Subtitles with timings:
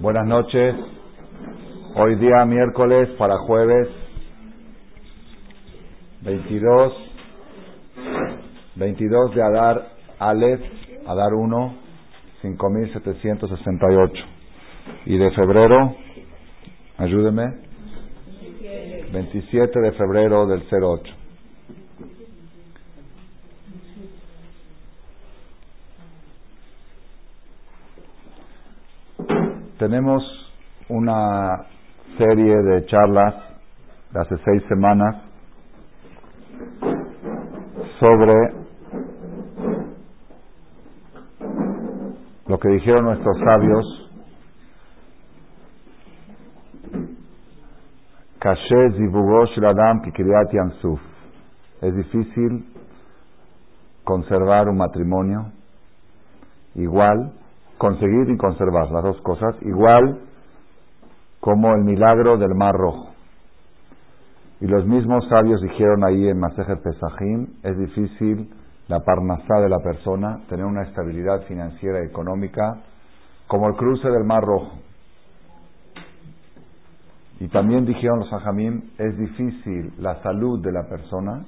[0.00, 0.74] Buenas noches.
[1.94, 3.86] Hoy día miércoles para jueves
[6.22, 6.92] 22
[8.76, 10.62] 22 de Adar Aleph,
[11.06, 11.74] Adar 1,
[12.40, 14.24] 5768.
[15.04, 15.94] Y de febrero,
[16.96, 17.60] ayúdeme,
[19.12, 21.19] 27 de febrero del 08.
[29.80, 30.22] Tenemos
[30.90, 31.64] una
[32.18, 33.34] serie de charlas
[34.10, 35.16] de hace seis semanas
[37.98, 38.34] sobre
[42.46, 44.10] lo que dijeron nuestros sabios
[51.80, 52.66] Es difícil
[54.04, 55.52] conservar un matrimonio
[56.74, 57.32] igual
[57.80, 60.20] conseguir y conservar las dos cosas, igual
[61.40, 63.08] como el milagro del Mar Rojo.
[64.60, 68.50] Y los mismos sabios dijeron ahí en Masejer Pesajim, es difícil
[68.86, 72.82] la parnasá de la persona, tener una estabilidad financiera y económica
[73.46, 74.72] como el cruce del Mar Rojo.
[77.40, 81.46] Y también dijeron los Sajamim, es difícil la salud de la persona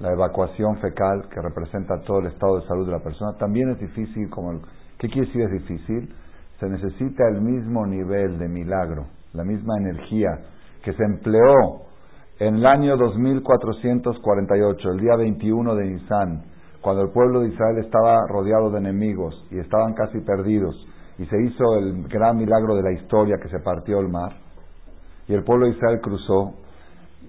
[0.00, 3.80] la evacuación fecal que representa todo el estado de salud de la persona, también es
[3.80, 4.60] difícil como el,
[4.98, 6.14] ¿qué quiere decir es difícil?
[6.60, 10.38] Se necesita el mismo nivel de milagro, la misma energía
[10.82, 11.86] que se empleó
[12.38, 16.44] en el año 2448, el día 21 de Nisan,
[16.82, 20.76] cuando el pueblo de Israel estaba rodeado de enemigos y estaban casi perdidos,
[21.18, 24.32] y se hizo el gran milagro de la historia que se partió el mar,
[25.26, 26.54] y el pueblo de Israel cruzó,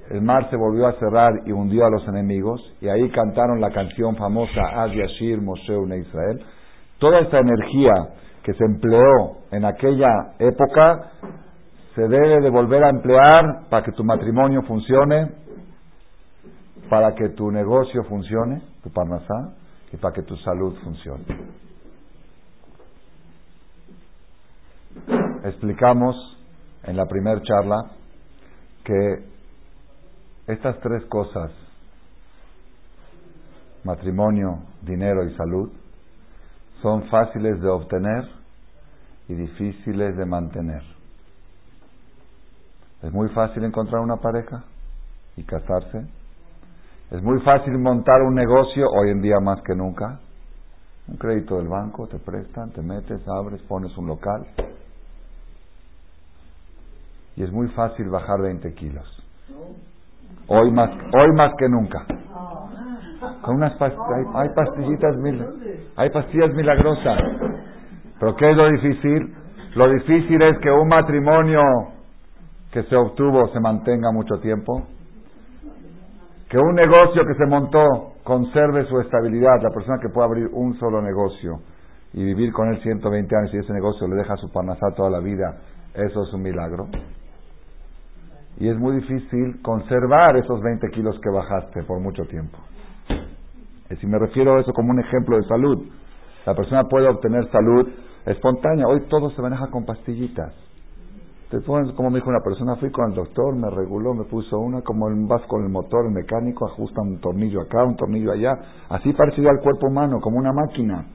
[0.09, 3.71] el mar se volvió a cerrar y hundió a los enemigos, y ahí cantaron la
[3.71, 6.41] canción famosa Ad Yashir Moshe Israel.
[6.97, 7.93] Toda esta energía
[8.43, 11.11] que se empleó en aquella época
[11.95, 15.31] se debe de volver a emplear para que tu matrimonio funcione,
[16.89, 19.55] para que tu negocio funcione, tu parnasá,
[19.91, 21.25] y para que tu salud funcione.
[25.43, 26.15] Explicamos
[26.83, 27.91] en la primera charla
[28.83, 29.36] que
[30.47, 31.51] estas tres cosas,
[33.83, 35.71] matrimonio, dinero y salud,
[36.81, 38.23] son fáciles de obtener
[39.27, 40.83] y difíciles de mantener.
[43.03, 44.63] Es muy fácil encontrar una pareja
[45.35, 46.07] y casarse.
[47.11, 50.19] Es muy fácil montar un negocio, hoy en día más que nunca.
[51.07, 54.45] Un crédito del banco, te prestan, te metes, abres, pones un local.
[57.35, 59.23] Y es muy fácil bajar 20 kilos.
[60.47, 62.05] Hoy más, hoy más que nunca.
[63.41, 65.15] Con unas hay, pastillitas
[65.95, 67.19] hay pastillas milagrosas.
[68.19, 69.35] Pero ¿qué es lo difícil?
[69.75, 71.61] Lo difícil es que un matrimonio
[72.71, 74.83] que se obtuvo se mantenga mucho tiempo.
[76.49, 79.61] Que un negocio que se montó conserve su estabilidad.
[79.61, 81.59] La persona que puede abrir un solo negocio
[82.13, 85.19] y vivir con él 120 años y ese negocio le deja su panazá toda la
[85.19, 85.57] vida,
[85.93, 86.87] eso es un milagro
[88.59, 92.57] y es muy difícil conservar esos 20 kilos que bajaste por mucho tiempo.
[93.89, 95.85] Y si me refiero a eso como un ejemplo de salud,
[96.45, 97.87] la persona puede obtener salud
[98.25, 98.87] espontánea.
[98.87, 100.53] Hoy todo se maneja con pastillitas.
[101.49, 104.81] Te como me dijo una persona, fui con el doctor, me reguló, me puso una,
[104.81, 108.51] como vas con el motor, el mecánico, ajusta un tornillo acá, un tornillo allá,
[108.89, 111.05] así parecido al cuerpo humano, como una máquina.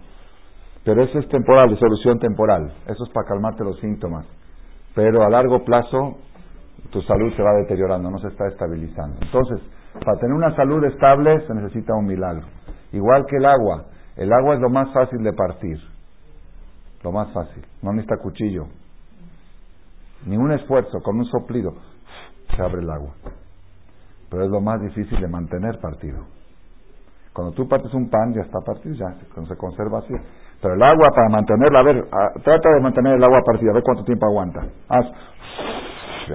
[0.84, 2.72] Pero eso es temporal, es solución temporal.
[2.86, 4.24] Eso es para calmarte los síntomas.
[4.94, 6.16] Pero a largo plazo
[6.90, 9.18] tu salud se va deteriorando, no se está estabilizando.
[9.22, 9.60] Entonces,
[10.04, 12.46] para tener una salud estable se necesita un milagro.
[12.92, 13.86] Igual que el agua.
[14.16, 15.78] El agua es lo más fácil de partir.
[17.02, 17.64] Lo más fácil.
[17.82, 18.66] No necesita cuchillo.
[20.26, 21.72] Ningún esfuerzo, con un soplido
[22.54, 23.14] se abre el agua.
[24.30, 26.24] Pero es lo más difícil de mantener partido.
[27.32, 30.14] Cuando tú partes un pan ya está partido, ya se conserva así.
[30.60, 32.04] Pero el agua para mantenerla, a ver,
[32.44, 34.60] trata de mantener el agua partida, a ver cuánto tiempo aguanta.
[34.88, 35.06] Haz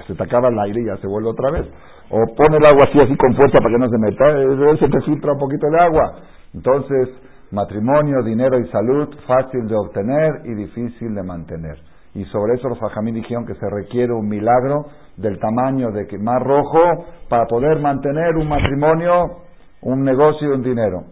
[0.06, 1.66] se te acaba el aire y ya se vuelve otra vez.
[2.10, 5.00] O pone el agua así, así con fuerza para que no se meta, se te
[5.02, 6.14] filtra un poquito de agua.
[6.54, 7.08] Entonces,
[7.50, 11.78] matrimonio, dinero y salud, fácil de obtener y difícil de mantener.
[12.14, 14.86] Y sobre eso los fajamí dijeron que se requiere un milagro
[15.16, 16.78] del tamaño de que más rojo
[17.28, 19.42] para poder mantener un matrimonio,
[19.82, 21.04] un negocio y un dinero.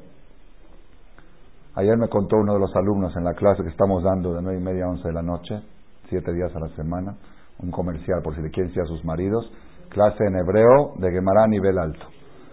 [1.74, 4.58] Ayer me contó uno de los alumnos en la clase que estamos dando de nueve
[4.58, 5.60] y media a once de la noche,
[6.08, 7.16] siete días a la semana
[7.58, 9.50] un comercial por si le quieren decir a sus maridos,
[9.88, 12.06] clase en hebreo de Gemara a nivel alto.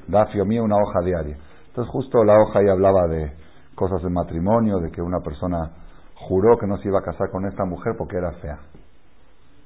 [0.07, 1.37] Da mío una hoja diaria.
[1.67, 3.33] Entonces justo la hoja ahí hablaba de
[3.75, 5.71] cosas de matrimonio, de que una persona
[6.15, 8.59] juró que no se iba a casar con esta mujer porque era fea.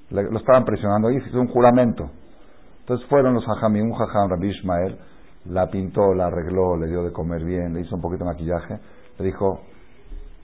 [0.10, 2.10] lo estaban presionando y hizo un juramento.
[2.80, 4.98] Entonces fueron los hajamim, un hajam, Rabbi Ishmael,
[5.46, 8.80] la pintó, la arregló, le dio de comer bien, le hizo un poquito de maquillaje,
[9.20, 9.60] le dijo,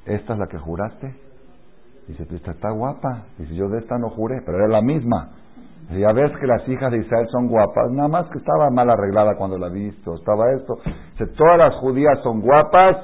[0.06, 1.23] ¿esta es la que juraste?
[2.08, 3.24] Dice, esta está guapa.
[3.38, 5.30] Dice, yo de esta no juré, pero era la misma.
[5.88, 8.90] Dice, ya ves que las hijas de Israel son guapas, nada más que estaba mal
[8.90, 10.76] arreglada cuando la visto, estaba esto.
[11.12, 12.98] Dice, todas las judías son guapas,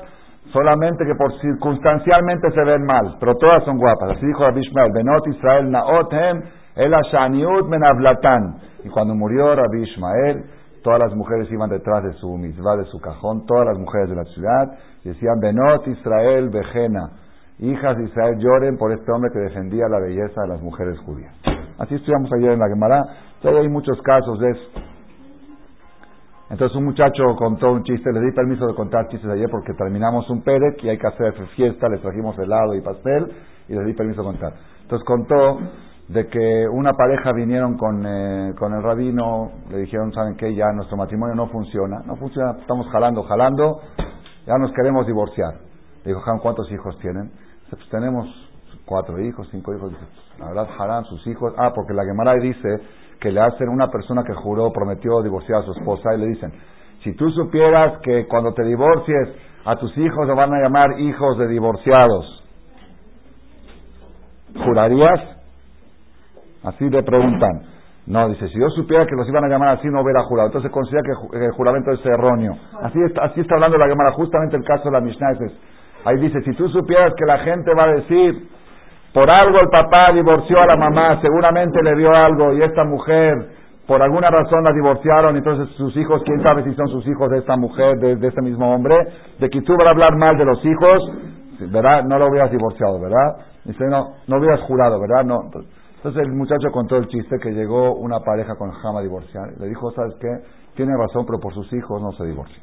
[0.51, 4.17] solamente que por circunstancialmente se ven mal, pero todas son guapas.
[4.17, 6.41] Así dijo Rabbi Ishmael, Benot Israel naotem
[6.75, 8.57] el ashaniut menavlatan.
[8.83, 10.43] Y cuando murió Rabbi Ishmael,
[10.83, 14.15] todas las mujeres iban detrás de su misvá, de su cajón, todas las mujeres de
[14.15, 17.11] la ciudad, decían, Benot Israel vejena,
[17.59, 21.33] hijas de Israel lloren por este hombre que defendía la belleza de las mujeres judías.
[21.77, 23.03] Así estudiamos ayer en la Gemara,
[23.41, 24.69] ya hay muchos casos de eso.
[26.49, 30.27] Entonces un muchacho contó un chiste, le di permiso de contar chistes ayer porque terminamos
[30.29, 33.31] un Pérez y hay que hacer fiesta, le trajimos helado y pastel
[33.67, 34.53] y le di permiso de contar.
[34.81, 35.59] Entonces contó
[36.07, 40.55] de que una pareja vinieron con, eh, con el rabino, le dijeron, ¿saben qué?
[40.55, 43.81] Ya nuestro matrimonio no funciona, no funciona, estamos jalando, jalando,
[44.47, 45.53] ya nos queremos divorciar.
[46.03, 47.31] Le dijo, ¿cuántos hijos tienen?
[47.69, 48.27] Pues tenemos
[48.85, 49.93] cuatro hijos, cinco hijos.
[50.39, 51.53] la verdad, jalan sus hijos.
[51.57, 52.81] Ah, porque la Gemara dice
[53.19, 56.51] que le hacen una persona que juró, prometió divorciar a su esposa y le dicen,
[57.03, 59.29] si tú supieras que cuando te divorcies
[59.65, 62.43] a tus hijos le van a llamar hijos de divorciados,
[64.63, 65.37] ¿jurarías?
[66.63, 67.61] Así le preguntan.
[68.07, 70.47] No, dice, si yo supiera que los iban a llamar así, no hubiera jurado.
[70.47, 72.53] Entonces considera que el juramento es erróneo.
[72.81, 74.11] Así está, así está hablando la Gemara.
[74.13, 75.53] Justamente el caso de la Mishnah es,
[76.05, 78.49] ahí dice, si tú supieras que la gente va a decir,
[79.13, 83.33] por algo el papá divorció a la mamá, seguramente le dio algo y esta mujer,
[83.87, 87.39] por alguna razón la divorciaron, entonces sus hijos, quién sabe si son sus hijos de
[87.39, 88.95] esta mujer, de, este mismo hombre,
[89.39, 91.11] de que tú vas a hablar mal de los hijos,
[91.71, 92.03] ¿verdad?
[92.03, 93.45] No lo hubieras divorciado, ¿verdad?
[93.65, 95.25] Dice, no, no hubieras jurado, ¿verdad?
[95.25, 95.39] No.
[95.95, 99.49] Entonces el muchacho contó el chiste que llegó una pareja con Jama a divorciar.
[99.59, 100.29] Le dijo, ¿sabes qué?
[100.75, 102.61] Tiene razón, pero por sus hijos no se divorcia.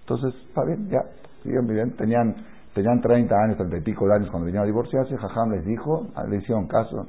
[0.00, 1.00] Entonces, está bien, ya,
[1.48, 1.96] siguen bien.
[1.96, 2.36] Tenían,
[2.74, 5.16] tenían 30 años, 30 y pico de años cuando vinieron a divorciarse.
[5.16, 7.06] Jajam les dijo, le hicieron caso.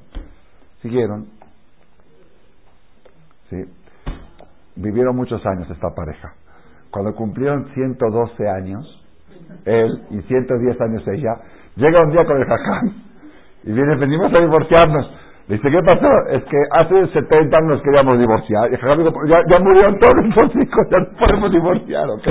[0.82, 1.28] Siguieron.
[3.50, 3.58] Sí.
[4.76, 6.34] Vivieron muchos años esta pareja.
[6.92, 9.06] Cuando cumplieron 112 años,
[9.66, 11.36] él y 110 años ella,
[11.76, 12.94] llega un día con el jajam
[13.64, 15.12] y viene, venimos a divorciarnos.
[15.50, 16.08] Dice, ¿qué pasó?
[16.30, 18.72] Es que hace 70 años queríamos divorciar.
[18.72, 18.78] Y
[19.32, 22.28] ya, ya murieron todos los hijos, ya no podemos divorciar, ¿ok?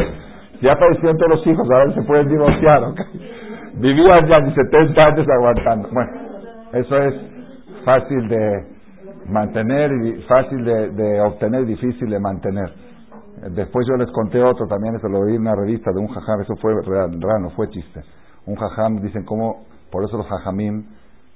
[0.61, 3.01] Ya fallecieron todos los hijos, ahora se pueden divorciar, ¿ok?
[3.75, 5.89] Vivían ya 70 años aguantando.
[5.93, 6.11] Bueno,
[6.73, 7.15] eso es
[7.85, 8.67] fácil de
[9.27, 12.73] mantener, y fácil de, de obtener, difícil de mantener.
[13.51, 16.41] Después yo les conté otro, también eso lo oí en una revista de un jajam,
[16.41, 18.03] eso fue real, real no fue chiste.
[18.47, 20.85] Un jajam, dicen cómo, por eso los jajamim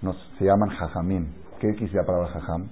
[0.02, 1.28] nos, se llaman jajamim
[1.60, 2.68] ¿Qué quisiera para jajam?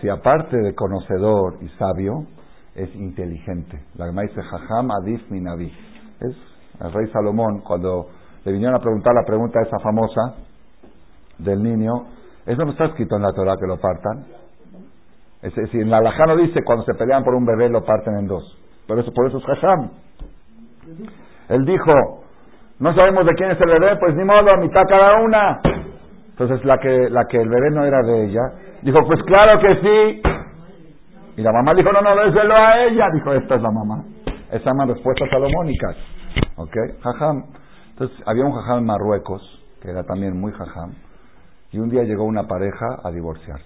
[0.00, 2.26] Si aparte de conocedor y sabio,
[2.74, 3.80] es inteligente.
[3.96, 5.72] La Gemara dice jajam adif minavi.
[6.20, 6.36] Es
[6.80, 8.08] el rey Salomón, cuando
[8.44, 10.34] le vinieron a preguntar la pregunta esa famosa
[11.38, 11.92] del niño,
[12.46, 14.24] eso no está escrito en la Torah que lo partan.
[15.42, 18.16] Es decir, en la Alajá no dice cuando se pelean por un bebé lo parten
[18.16, 18.58] en dos.
[18.86, 19.90] Pero eso, por eso es jajam.
[21.48, 21.92] Él dijo,
[22.78, 25.60] no sabemos de quién es el bebé, pues ni modo, mitad cada una.
[26.30, 28.40] Entonces la que, la que el bebé no era de ella,
[28.82, 30.22] dijo, pues claro que sí.
[31.36, 33.06] Y la mamá dijo, no, no, déselo a ella.
[33.14, 34.04] Dijo, esta es la mamá.
[34.48, 35.96] Esas llaman respuestas salomónicas.
[36.56, 36.76] ¿Ok?
[37.00, 37.44] Jajam.
[37.90, 39.42] Entonces había un jajam en Marruecos,
[39.80, 40.92] que era también muy jajam,
[41.70, 43.64] y un día llegó una pareja a divorciarse.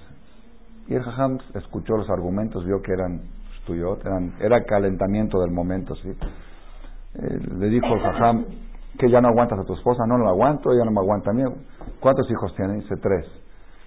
[0.89, 3.23] Y el jajam escuchó los argumentos, vio que eran
[3.67, 6.11] tuyos, eran, era calentamiento del momento, ¿sí?
[6.11, 8.45] Eh, le dijo el jajam,
[8.99, 11.35] que ya no aguantas a tu esposa, no, lo aguanto, ella no me aguanta a
[11.35, 11.43] mí.
[12.01, 12.81] ¿Cuántos hijos tienen?
[12.81, 13.27] Dice tres.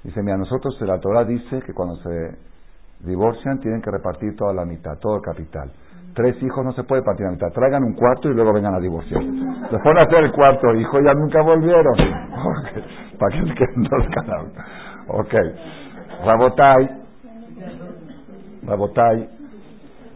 [0.04, 2.38] Dice, mira, nosotros la Torah dice que cuando se
[3.00, 5.72] divorcian tienen que repartir toda la mitad, todo el capital.
[6.14, 7.48] Tres hijos no se puede partir la mitad.
[7.54, 9.22] Traigan un cuarto y luego vengan a divorciar.
[9.22, 11.96] Ponen a hacer el cuarto hijo, ya nunca volvieron.
[13.20, 14.06] Para que queden dos.
[15.08, 15.34] Ok.
[16.26, 16.90] Rabotai.
[18.64, 19.30] Rabotai.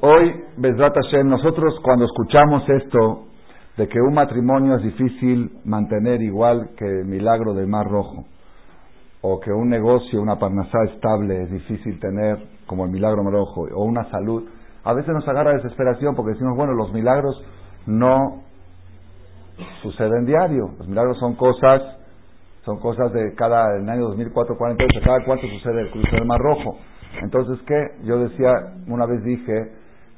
[0.02, 3.28] Hoy, Bezrat Hashem, nosotros cuando escuchamos esto,
[3.78, 8.26] de que un matrimonio es difícil mantener igual que el milagro del Mar Rojo,
[9.22, 13.84] o que un negocio, una parnasá estable es difícil tener como el milagro Rojo, o
[13.84, 14.48] una salud,
[14.84, 17.42] a veces nos agarra desesperación porque decimos, bueno, los milagros
[17.86, 18.44] no
[19.82, 21.82] suceden diario, los milagros son cosas,
[22.66, 26.26] son cosas de cada, en el año 2004, 48, cada cuánto sucede el cruce del
[26.26, 26.78] Mar Rojo.
[27.22, 28.04] Entonces, ¿qué?
[28.04, 28.52] Yo decía,
[28.88, 29.72] una vez dije,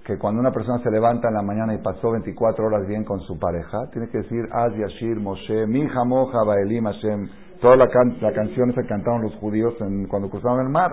[0.06, 3.20] que cuando una persona se levanta en la mañana y pasó 24 horas bien con
[3.22, 7.28] su pareja, tiene que decir Az Yashir Moshe, Mi Moja Baelim Hashem.
[7.60, 9.74] Toda la, can la esa cantaron los judíos
[10.08, 10.92] cuando cruzaron el mar.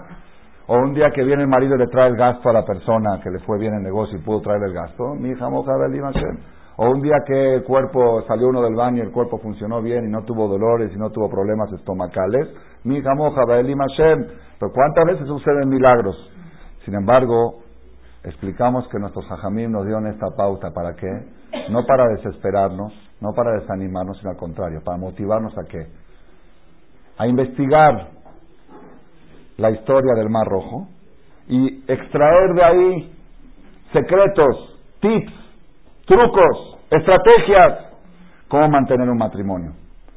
[0.66, 3.20] O un día que viene el marido y le trae el gasto a la persona
[3.22, 6.38] que le fue bien el negocio y pudo traer el gasto, Mi Moja Baelim Hashem.
[6.76, 10.04] O un día que el cuerpo salió uno del baño y el cuerpo funcionó bien
[10.06, 12.48] y no tuvo dolores y no tuvo problemas estomacales,
[12.84, 14.26] Mi Moja Baelim Hashem.
[14.60, 16.16] Pero ¿cuántas veces suceden milagros?
[16.84, 17.62] Sin embargo,
[18.22, 20.70] explicamos que nuestros hajamim nos dieron esta pauta.
[20.70, 21.10] ¿Para qué?
[21.70, 25.88] No para desesperarnos, no para desanimarnos, sino al contrario, para motivarnos a qué?
[27.18, 28.21] A investigar
[29.56, 30.88] la historia del Mar Rojo
[31.48, 33.12] y extraer de ahí
[33.92, 35.32] secretos, tips,
[36.06, 37.92] trucos, estrategias,
[38.48, 39.72] cómo mantener un matrimonio,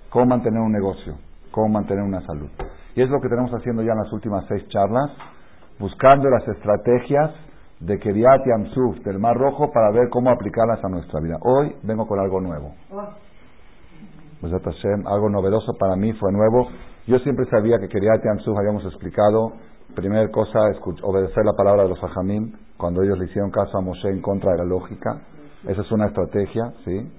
[0.09, 1.15] cómo mantener un negocio,
[1.51, 2.49] cómo mantener una salud.
[2.95, 5.11] Y es lo que tenemos haciendo ya en las últimas seis charlas,
[5.79, 7.31] buscando las estrategias
[7.79, 11.37] de Keriat Yamsuf, del Mar Rojo, para ver cómo aplicarlas a nuestra vida.
[11.41, 12.73] Hoy vengo con algo nuevo.
[14.39, 14.53] Pues
[15.05, 16.69] algo novedoso para mí, fue nuevo.
[17.07, 19.53] Yo siempre sabía que Keriat Yamsuf, habíamos explicado,
[19.93, 20.59] primera cosa,
[21.03, 24.53] obedecer la palabra de los Ajamim, cuando ellos le hicieron caso a Moshe en contra
[24.53, 25.21] de la lógica.
[25.67, 27.11] Esa es una estrategia, ¿sí?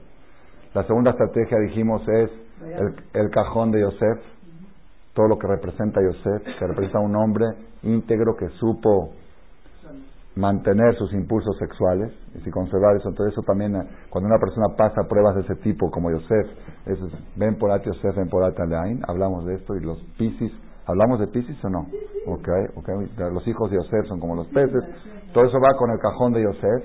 [0.74, 2.30] La segunda estrategia, dijimos, es
[2.64, 4.18] el, el cajón de Yosef,
[5.14, 7.46] todo lo que representa Yosef, que representa un hombre
[7.84, 9.12] íntegro que supo
[10.36, 13.08] mantener sus impulsos sexuales y si conservar eso.
[13.08, 16.46] Entonces eso también, eh, cuando una persona pasa pruebas de ese tipo, como Yosef,
[16.86, 16.98] es,
[17.36, 20.52] ven por Yosef, ven por Ataleain, hablamos de esto y los Piscis,
[20.84, 21.86] ¿hablamos de Piscis o no?
[22.26, 22.94] Okay, okay.
[23.32, 24.84] Los hijos de Yosef son como los peces,
[25.32, 26.84] todo eso va con el cajón de Yosef.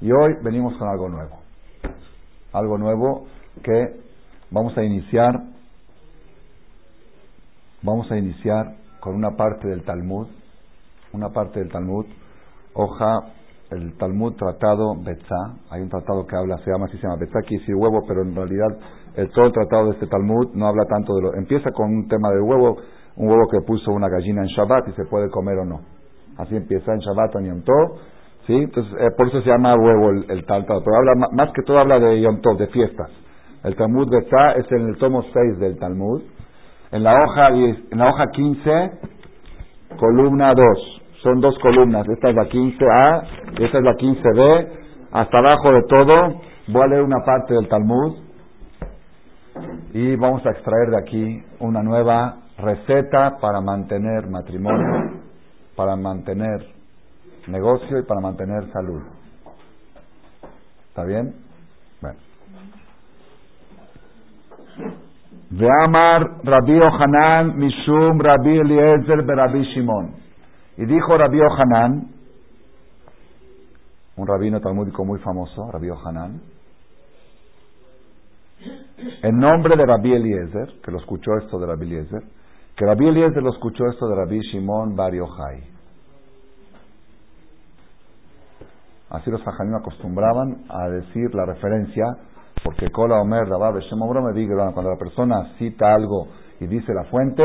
[0.00, 1.40] Y hoy venimos con algo nuevo,
[2.52, 3.26] algo nuevo
[3.62, 4.00] que
[4.50, 5.34] vamos a iniciar,
[7.82, 10.28] vamos a iniciar con una parte del Talmud
[11.12, 12.06] una parte del Talmud,
[12.74, 13.20] hoja,
[13.70, 17.40] el Talmud tratado Betzá, hay un tratado que habla, se llama así, se llama Betzá,
[17.40, 18.68] quiere decir huevo, pero en realidad
[19.14, 22.08] el, todo el tratado de este Talmud no habla tanto de lo, empieza con un
[22.08, 22.76] tema del huevo,
[23.16, 25.80] un huevo que puso una gallina en Shabbat y se puede comer o no.
[26.38, 27.98] Así empieza en Shabbat o Yom Tov,
[28.46, 28.54] ¿sí?
[28.54, 31.78] Entonces, eh, por eso se llama huevo el, el tal, pero habla, más que todo
[31.78, 33.10] habla de Yom Tov, de fiestas.
[33.64, 36.22] El Talmud Betzá es en el tomo 6 del Talmud.
[36.92, 38.90] En la hoja, en la hoja 15,
[39.98, 42.06] columna 2 son dos columnas.
[42.08, 44.68] Esta es la 15A y esta es la 15B.
[45.12, 48.16] Hasta abajo de todo voy a leer una parte del Talmud
[49.94, 55.20] y vamos a extraer de aquí una nueva receta para mantener matrimonio,
[55.76, 56.66] para mantener
[57.46, 59.02] negocio y para mantener salud.
[60.88, 61.34] ¿Está bien?
[62.00, 62.18] Bueno.
[65.84, 70.27] Amar Rabbi Hanan Mishum Rabbi Eliezer Rabbi Shimon.
[70.78, 72.06] Y dijo Rabbi Hanan,
[74.16, 76.40] un rabino talmúdico muy famoso, Rabbi Hanan,
[79.22, 82.22] en nombre de Rabbi Eliezer, que lo escuchó esto de Rabbi Eliezer,
[82.76, 85.64] que Rabbi Eliezer lo escuchó esto de Rabbi Shimon Bar Yochai.
[89.10, 92.04] Así los fajanim acostumbraban a decir la referencia,
[92.62, 96.28] porque Kola Omer Rabab me diga, cuando la persona cita algo
[96.60, 97.42] y dice la fuente,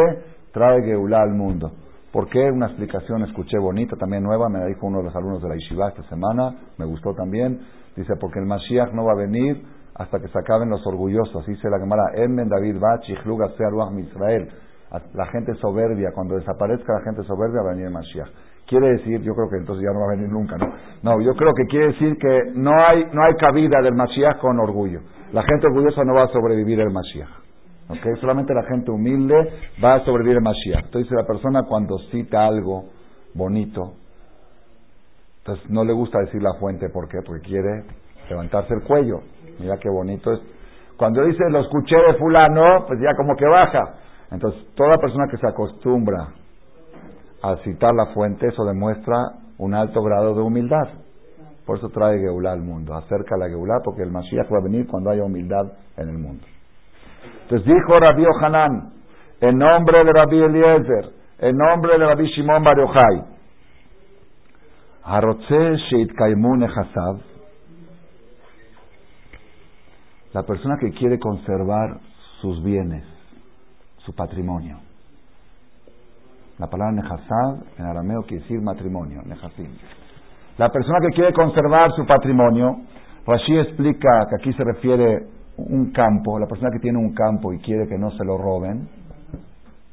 [0.52, 1.72] trae Geulah al mundo.
[2.14, 2.52] ¿Por qué?
[2.52, 5.56] Una explicación escuché bonita, también nueva, me la dijo uno de los alumnos de la
[5.56, 7.60] Yeshiva esta semana, me gustó también.
[7.96, 9.64] Dice, porque el Mashiach no va a venir
[9.96, 11.44] hasta que se acaben los orgullosos.
[11.48, 14.48] Dice la Gemara, Emmen David Bach, Israel.
[15.16, 18.30] La gente soberbia, cuando desaparezca la gente soberbia va a venir el Mashiach.
[18.68, 20.72] Quiere decir, yo creo que entonces ya no va a venir nunca, ¿no?
[21.02, 24.60] No, yo creo que quiere decir que no hay, no hay cabida del Mashiach con
[24.60, 25.00] orgullo.
[25.32, 27.43] La gente orgullosa no va a sobrevivir el Mashiach.
[28.20, 29.36] Solamente la gente humilde
[29.84, 30.86] va a sobrevivir el Mashiach.
[30.86, 32.86] Entonces la persona cuando cita algo
[33.34, 33.94] bonito,
[35.40, 37.18] entonces no le gusta decir la fuente, ¿por qué?
[37.26, 37.84] Porque quiere
[38.30, 39.20] levantarse el cuello.
[39.60, 40.40] Mira qué bonito es.
[40.98, 43.96] Cuando dice lo escuché de fulano, pues ya como que baja.
[44.32, 46.30] Entonces toda persona que se acostumbra
[47.42, 49.16] a citar la fuente, eso demuestra
[49.58, 50.88] un alto grado de humildad.
[51.66, 54.88] Por eso trae Geulah al mundo, acerca la Geulah, porque el Mashiach va a venir
[54.88, 56.46] cuando haya humildad en el mundo.
[57.44, 58.94] Entonces dijo Rabbi Hanan,
[59.42, 63.34] en nombre de Rabbi Eliezer, en nombre de Rabbi Shimon Bar Yochai,
[70.34, 72.00] la persona que quiere conservar
[72.42, 73.06] sus bienes,
[73.98, 74.80] su patrimonio.
[76.58, 79.76] La palabra Nehasav en arameo quiere decir matrimonio, Nehasim.
[80.58, 82.78] La persona que quiere conservar su patrimonio,
[83.26, 87.60] Rashi explica que aquí se refiere un campo, la persona que tiene un campo y
[87.60, 88.88] quiere que no se lo roben,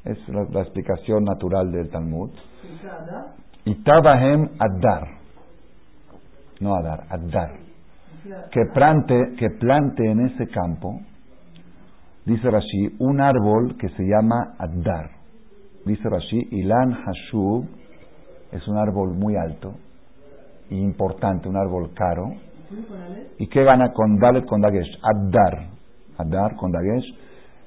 [0.03, 2.31] es la, explicación natural del Talmud.
[3.65, 5.07] Y Tabahem Adar.
[6.59, 7.51] no Adar, Adar.
[8.51, 10.99] Que plante, que plante en ese campo,
[12.25, 15.11] dice Rashi, un árbol que se llama Adar.
[15.85, 17.65] Dice Rashi, Ilan Hashub
[18.51, 19.73] es un árbol muy alto
[20.69, 22.33] y importante, un árbol caro.
[23.37, 24.99] ¿Y qué gana con Dalet con Dagesh?
[25.03, 25.67] Adar.
[26.17, 27.05] Adar con Dagesh.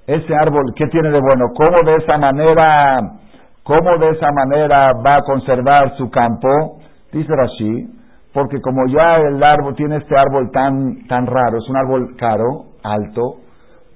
[0.06, 1.46] Ese árbol, ¿qué tiene de bueno?
[1.54, 3.18] ¿Cómo de esa manera,
[3.62, 6.78] cómo de esa manera va a conservar su campo?
[7.12, 7.88] Dice Rashi,
[8.32, 12.64] porque como ya el árbol tiene este árbol tan, tan raro, es un árbol caro,
[12.82, 13.36] alto,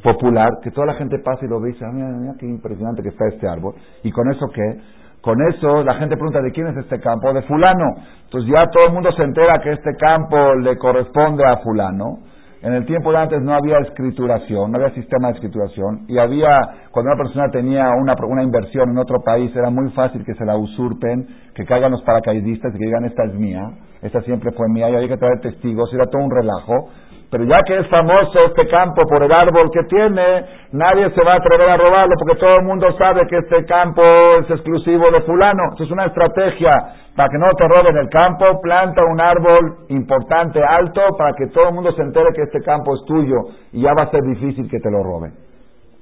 [0.03, 2.47] popular, que toda la gente pasa y lo ve y dice, ah, mira, mira qué
[2.47, 3.75] impresionante que está este árbol.
[4.03, 4.81] ¿Y con eso qué?
[5.21, 7.33] Con eso la gente pregunta, ¿de quién es este campo?
[7.33, 7.97] De fulano.
[8.25, 12.21] Entonces ya todo el mundo se entera que este campo le corresponde a fulano.
[12.61, 16.59] En el tiempo de antes no había escrituración, no había sistema de escrituración y había,
[16.91, 20.45] cuando una persona tenía una, una inversión en otro país, era muy fácil que se
[20.45, 23.63] la usurpen, que caigan los paracaidistas y que digan, esta es mía,
[24.03, 26.91] esta siempre fue mía y había que traer testigos, era todo un relajo.
[27.31, 31.37] Pero ya que es famoso este campo por el árbol que tiene, nadie se va
[31.37, 34.01] a atrever a robarlo porque todo el mundo sabe que este campo
[34.41, 35.75] es exclusivo de fulano.
[35.75, 36.71] Eso es una estrategia
[37.15, 41.69] para que no te roben el campo, planta un árbol importante, alto, para que todo
[41.69, 43.37] el mundo se entere que este campo es tuyo
[43.73, 45.35] y ya va a ser difícil que te lo roben.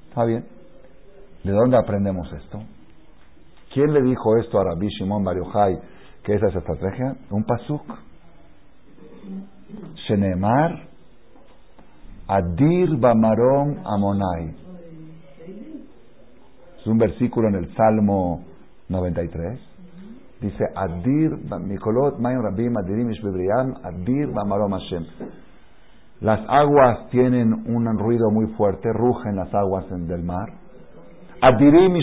[0.07, 0.45] ¿Está bien?
[1.43, 2.59] ¿De dónde aprendemos esto?
[3.73, 5.35] ¿Quién le dijo esto a Rabbi Shimon Bar
[6.23, 7.15] que esa es estrategia?
[7.31, 7.83] Un pasuk.
[10.07, 10.86] Shenemar
[12.27, 14.53] Adir Bamarom Amonai.
[16.79, 18.43] Es un versículo en el Salmo
[18.89, 19.59] 93.
[20.41, 21.31] Dice, Adir,
[21.65, 23.11] Mikolot, Mayim Rabim, Adirim,
[23.81, 25.05] Adir Bamarom Hashem.
[26.19, 30.49] Las aguas tienen un ruido muy fuerte, rugen las aguas del mar.
[31.41, 31.93] Adirim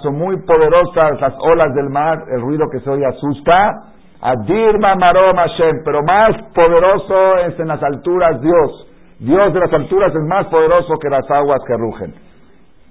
[0.00, 3.94] son muy poderosas las olas del mar, el ruido que se oye asusta.
[4.20, 8.85] Adir Bamarom Hashem, pero más poderoso es en las alturas Dios.
[9.18, 12.14] Dios de las alturas es más poderoso que las aguas que rugen.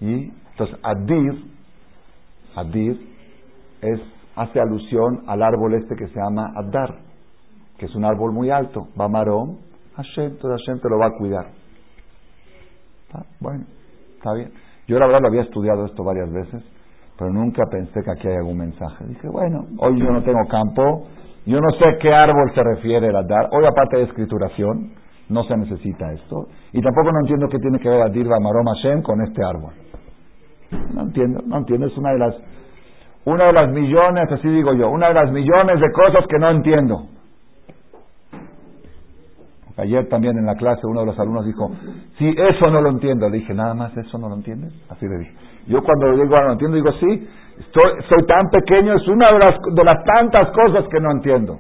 [0.02, 1.44] Y entonces Adir,
[2.56, 3.16] Adir
[3.82, 4.02] es,
[4.36, 6.96] hace alusión al árbol este que se llama Adar,
[7.78, 8.88] que es un árbol muy alto.
[8.96, 9.60] Bamarón,
[9.96, 11.48] Hashem, entonces Hashem te lo va a cuidar.
[13.40, 13.66] Bueno,
[14.18, 14.52] está bien.
[14.88, 16.64] Yo la verdad lo había estudiado esto varias veces,
[17.18, 19.06] pero nunca pensé que aquí hay algún mensaje.
[19.06, 21.08] Dije, bueno, hoy yo no tengo campo,
[21.46, 24.94] yo no sé qué árbol se refiere el Adar, hoy aparte de escrituración,
[25.30, 26.48] no se necesita esto.
[26.74, 29.74] Y tampoco no entiendo qué tiene que ver Adirva Marom Hashem con este árbol.
[30.94, 31.88] No entiendo, no entiendo.
[31.88, 32.36] Es una de las,
[33.26, 36.50] una de las millones, así digo yo, una de las millones de cosas que no
[36.50, 37.08] entiendo.
[39.78, 41.70] Ayer también en la clase uno de los alumnos dijo,
[42.18, 43.28] si eso no lo entiendo.
[43.30, 44.74] Le dije, nada más eso no lo entiendes.
[44.90, 45.34] Así le dije.
[45.68, 47.28] Yo cuando digo, ah, no lo entiendo, digo, sí,
[47.60, 51.60] estoy, soy tan pequeño, es una de las, de las tantas cosas que no entiendo.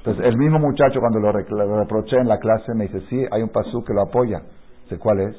[0.00, 3.50] Entonces, el mismo muchacho cuando lo, reproché en la clase me dice, sí, hay un
[3.50, 4.40] pasú que lo apoya.
[4.84, 5.36] Dice, ¿cuál es?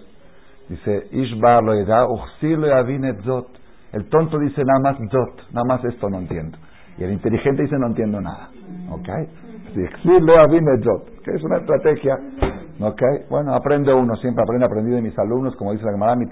[0.70, 1.74] Dice, Ishbar lo
[3.24, 3.48] zot.
[3.92, 6.58] El tonto dice nada más zot, nada más esto no entiendo.
[6.98, 8.50] Y el inteligente dice no entiendo nada.
[8.92, 9.10] ¿Ok?
[9.74, 11.24] zot.
[11.24, 12.20] Que es una estrategia.
[12.80, 13.02] ¿Ok?
[13.32, 16.26] Bueno, aprende uno, siempre aprende, aprendí de mis alumnos, como dice la Gemara, mi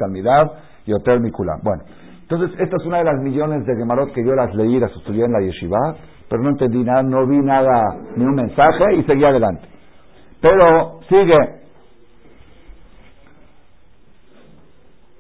[0.86, 1.62] y hotel Mikulam.
[1.64, 1.84] Bueno,
[2.22, 5.26] entonces esta es una de las millones de Gemarot que yo las leí, las estudié
[5.26, 5.96] en la yeshiva
[6.30, 9.68] pero no entendí nada, no vi nada, ni un mensaje y seguí adelante.
[10.40, 11.38] Pero sigue.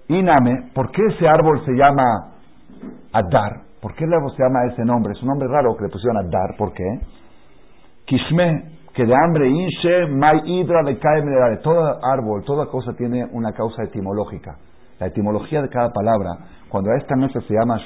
[0.10, 2.04] Iname, ¿por qué ese árbol se llama
[3.12, 3.62] Adar?
[3.82, 5.13] ¿Por qué el árbol se llama ese nombre?
[5.13, 7.00] Es un nombre raro que le pusieron Adar, ¿por qué?
[8.06, 13.54] Kishme, que de hambre inche, mai hidra de de Todo árbol, toda cosa tiene una
[13.54, 14.58] causa etimológica.
[15.00, 16.32] La etimología de cada palabra,
[16.69, 17.78] cuando a esta mesa se llama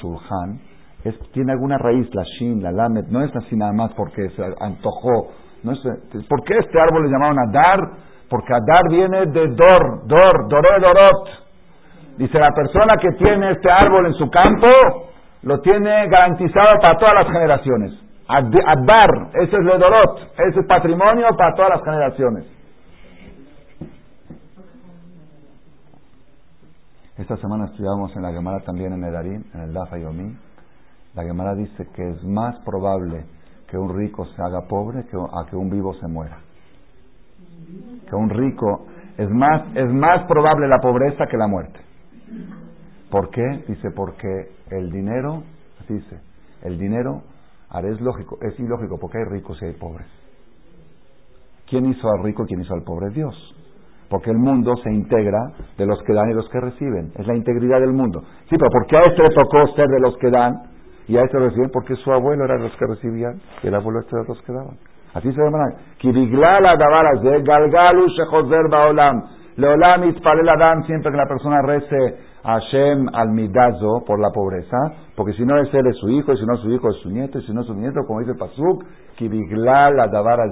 [1.04, 4.44] Shulchan, tiene alguna raíz, la shin, la lamet, no es así nada más porque se
[4.60, 5.32] antojó.
[5.64, 5.80] No es,
[6.28, 7.80] ¿Por qué este árbol le llamaron Adar?
[8.30, 11.44] Porque Adar viene de Dor, Dor, Doré, Dorot.
[12.18, 14.68] Dice, la persona que tiene este árbol en su campo,
[15.44, 17.92] lo tiene garantizado para todas las generaciones.
[18.28, 22.46] Adar, ese es lo Dorot, ese es patrimonio para todas las generaciones.
[27.18, 30.36] Esta semana estudiamos en la Gemara también en Edarim, en el Dafa Yomi,
[31.16, 33.26] la Gemara dice que es más probable
[33.68, 36.38] que un rico se haga pobre que a que un vivo se muera.
[38.10, 38.86] Que un rico
[39.18, 41.80] es más es más probable la pobreza que la muerte.
[43.10, 43.64] ¿Por qué?
[43.68, 45.44] Dice porque el dinero,
[45.88, 46.20] dice,
[46.64, 47.22] el dinero
[47.70, 50.08] ahora es lógico, es ilógico porque hay ricos y hay pobres.
[51.68, 53.10] ¿Quién hizo al rico y quién hizo al pobre?
[53.12, 53.36] Dios.
[54.10, 55.40] Porque el mundo se integra
[55.78, 57.12] de los que dan y los que reciben.
[57.16, 58.22] Es la integridad del mundo.
[58.50, 60.73] Sí, pero ¿por qué a este le tocó ser de los que dan
[61.08, 64.16] y a este reciben porque su abuelo era los que recibían y el abuelo este
[64.16, 64.78] de los que daban.
[65.14, 65.66] Así se llama.
[65.98, 66.64] Kibiglal
[67.22, 69.24] de galgalu shechozer baolam.
[69.56, 74.78] Leolam itpalel adam siempre que la persona rece a Hashem al midazo por la pobreza,
[75.16, 77.10] porque si no es él es su hijo, y si no su hijo es su
[77.10, 78.84] nieto, y si no es su nieto, como dice Pasuk,
[79.16, 79.96] kibiglal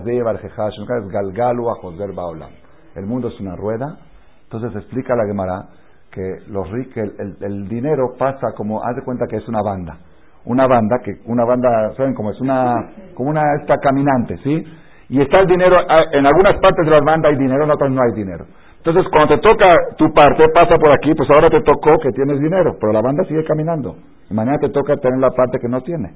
[0.05, 2.51] de barjejash, es galgalu a joder baolam.
[2.95, 3.97] El mundo es una rueda,
[4.43, 5.65] entonces explica la Gemara
[6.11, 7.09] que los ricos,
[7.39, 9.97] el, dinero pasa como, haz de cuenta que es una banda.
[10.45, 12.41] Una banda, que una banda, ¿saben cómo es?
[12.41, 14.63] Una, como una esta caminante, ¿sí?
[15.09, 17.91] Y está el dinero, ah, en algunas partes de la banda hay dinero, en otras
[17.91, 18.45] no hay dinero.
[18.77, 22.39] Entonces, cuando te toca tu parte, pasa por aquí, pues ahora te tocó que tienes
[22.39, 23.95] dinero, pero la banda sigue caminando.
[24.29, 26.13] Y mañana te toca tener la parte que no tiene.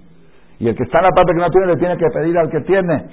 [0.57, 2.49] Y el que está en la parte que no tiene le tiene que pedir al
[2.49, 3.05] que tiene.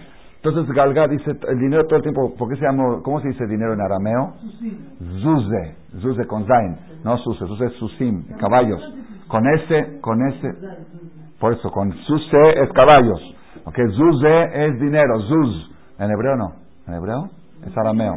[0.42, 3.46] Entonces Galga dice, el dinero todo el tiempo, ¿por qué se llama, cómo se dice
[3.46, 4.34] dinero en arameo?
[5.22, 8.82] Zuze, Zuze con Zain, no Suze, Suze es Susim, caballos.
[9.32, 10.52] Con ese, con ese,
[11.40, 13.34] por eso, con Suze es caballos.
[13.64, 15.70] Ok, Zuze es dinero, Zuz.
[15.98, 16.52] En hebreo no,
[16.86, 17.30] en hebreo
[17.66, 18.12] es arameo.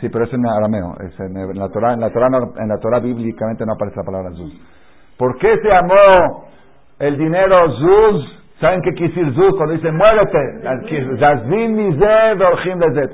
[0.00, 0.94] Sí, pero es en arameo.
[1.00, 4.30] Es en, la Torah, en la Torah, en la Torah bíblicamente no aparece la palabra
[4.30, 4.54] Zuz.
[5.18, 6.46] ¿Por qué se llamó
[6.98, 8.40] el dinero Zuz?
[8.62, 9.54] ¿Saben qué quiere decir Zuz?
[9.58, 10.38] Cuando dice muévete,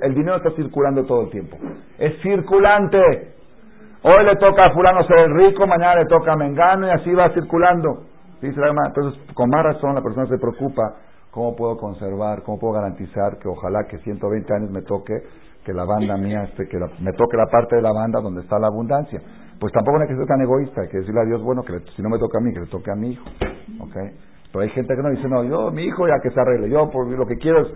[0.07, 1.57] el dinero está circulando todo el tiempo.
[1.99, 3.38] Es circulante.
[4.03, 7.13] Hoy le toca a fulano ser el rico, mañana le toca a Mengano y así
[7.13, 8.05] va circulando.
[8.41, 10.95] Dice la Entonces, con más razón la persona se preocupa
[11.33, 15.15] cómo puedo conservar, cómo puedo garantizar que ojalá que 120 años me toque
[15.65, 18.59] que la banda mía, este, que me toque la parte de la banda donde está
[18.59, 19.21] la abundancia.
[19.59, 22.01] Pues tampoco hay que ser tan egoísta, hay que decirle a Dios, bueno, que si
[22.01, 23.25] no me toca a mí, que le toque a mi hijo.
[23.81, 24.17] ¿okay?
[24.53, 26.89] Pero hay gente que no dice, no, yo, mi hijo ya que se arregle, yo
[26.91, 27.69] por lo que quiero es...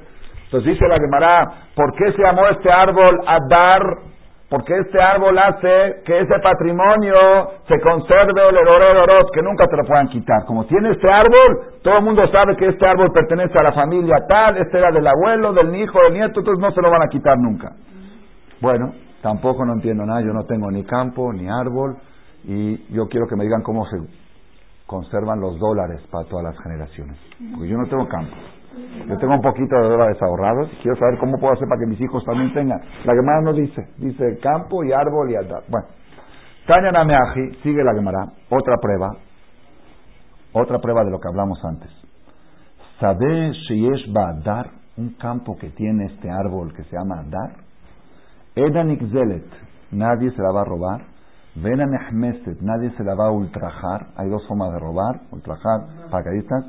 [0.44, 4.11] Entonces dice la Gemara, ¿por qué se llamó este árbol Adar?
[4.52, 7.14] Porque este árbol hace que ese patrimonio
[7.66, 10.44] se conserve el orot, que nunca te lo puedan quitar.
[10.44, 14.12] Como tiene este árbol, todo el mundo sabe que este árbol pertenece a la familia
[14.28, 17.08] tal, este era del abuelo, del hijo, del nieto, entonces no se lo van a
[17.08, 17.72] quitar nunca.
[18.60, 21.96] Bueno, tampoco no entiendo nada, yo no tengo ni campo, ni árbol,
[22.44, 23.96] y yo quiero que me digan cómo se
[24.84, 27.16] conservan los dólares para todas las generaciones.
[27.54, 28.36] Porque yo no tengo campo.
[29.08, 32.00] Yo tengo un poquito de dólares ahorrados quiero saber cómo puedo hacer para que mis
[32.00, 32.80] hijos también tengan.
[33.04, 35.62] La Gemara no dice, dice campo y árbol y altar.
[35.68, 35.86] Bueno,
[36.66, 39.08] Tanya Nameaji, sigue la Gemara, otra prueba,
[40.52, 41.90] otra prueba de lo que hablamos antes.
[43.00, 44.00] ¿Sabe si es
[44.44, 47.56] dar un campo que tiene este árbol que se llama Dar?
[48.54, 49.46] Edanik Zelet,
[49.90, 51.12] nadie se la va a robar.
[51.54, 54.06] Ven a nadie se la va a ultrajar.
[54.16, 55.80] Hay dos formas de robar, ultrajar,
[56.10, 56.64] pagadistas.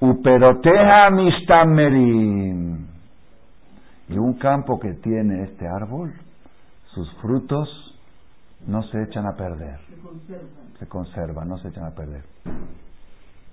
[0.00, 2.86] Uperoteja mistamerim.
[4.08, 6.12] Y un campo que tiene este árbol,
[6.86, 7.68] sus frutos
[8.66, 9.78] no se echan a perder.
[10.78, 12.24] Se conservan, no se echan a perder.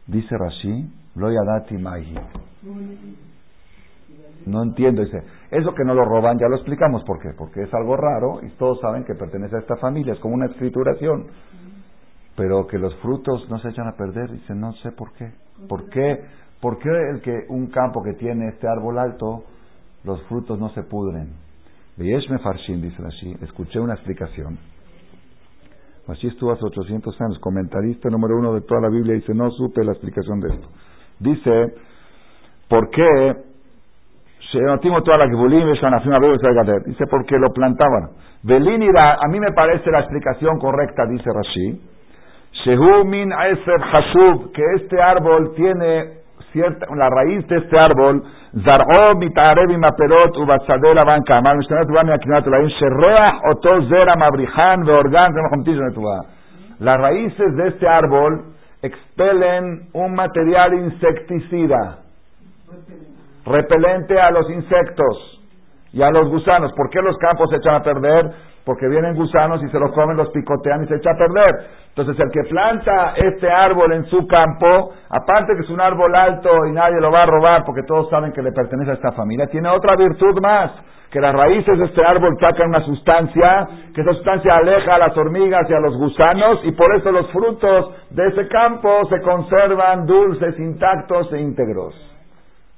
[0.08, 1.76] Dice Rashi, lo yadati.
[4.46, 5.04] No entiendo.
[5.04, 7.30] Dice, eso que no lo roban, ya lo explicamos por qué.
[7.38, 10.14] Porque es algo raro y todos saben que pertenece a esta familia.
[10.14, 11.28] Es como una escrituración.
[12.36, 14.32] Pero que los frutos no se echan a perder.
[14.32, 15.34] Dice, no sé por qué.
[15.68, 16.24] ¿Por qué?
[16.62, 19.44] ¿Por qué el que un campo que tiene este árbol alto,
[20.04, 21.34] los frutos no se pudren?
[21.98, 23.36] me Farshin dice así.
[23.42, 24.58] Escuché una explicación.
[26.08, 27.40] Así estuvo hace 800 años.
[27.40, 29.16] Comentarista número uno de toda la Biblia.
[29.16, 30.68] Dice, no supe la explicación de esto.
[31.20, 31.74] Dice,
[32.70, 33.08] ¿por qué
[36.86, 38.12] Dice, porque lo plantaban.
[38.44, 41.82] Belínira, a mí me parece la explicación correcta, dice Rashi.
[42.52, 46.18] Shehu min hasub, que este árbol tiene
[46.52, 48.24] cierta, la raíz de este árbol,
[48.64, 54.84] zar'o mitarev maperot ubatzadeh la banca, mal mishtanat uban yakinat ulaim, sherreach oto zera mabrihan
[54.86, 56.36] veorgan
[56.80, 62.00] Las raíces de este árbol expelen un material insecticida
[63.46, 65.42] repelente a los insectos
[65.94, 66.72] y a los gusanos.
[66.74, 68.32] ¿Por qué los campos se echan a perder?
[68.68, 71.70] Porque vienen gusanos y se los comen, los picotean y se echa a perder.
[71.88, 76.66] Entonces el que planta este árbol en su campo, aparte que es un árbol alto
[76.68, 79.48] y nadie lo va a robar porque todos saben que le pertenece a esta familia,
[79.48, 80.72] tiene otra virtud más,
[81.10, 85.18] que las raíces de este árbol sacan una sustancia, que esa sustancia aleja a las
[85.18, 90.06] hormigas y a los gusanos y por eso los frutos de ese campo se conservan
[90.06, 91.96] dulces, intactos e íntegros.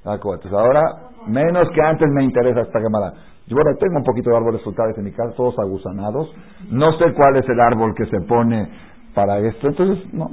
[0.05, 3.13] Entonces ahora, menos que antes me interesa esta cámara.
[3.47, 6.31] Yo bueno, tengo un poquito de árboles frutales en mi casa, todos agusanados.
[6.69, 8.69] No sé cuál es el árbol que se pone
[9.13, 9.67] para esto.
[9.67, 10.29] Entonces, no.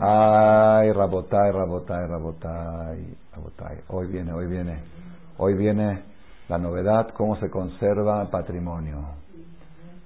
[0.00, 3.76] Ay, rabotay, rabotay, rabotay, rabotay.
[3.88, 4.80] Hoy viene, hoy viene.
[5.38, 6.02] Hoy viene
[6.48, 8.98] la novedad, cómo se conserva patrimonio.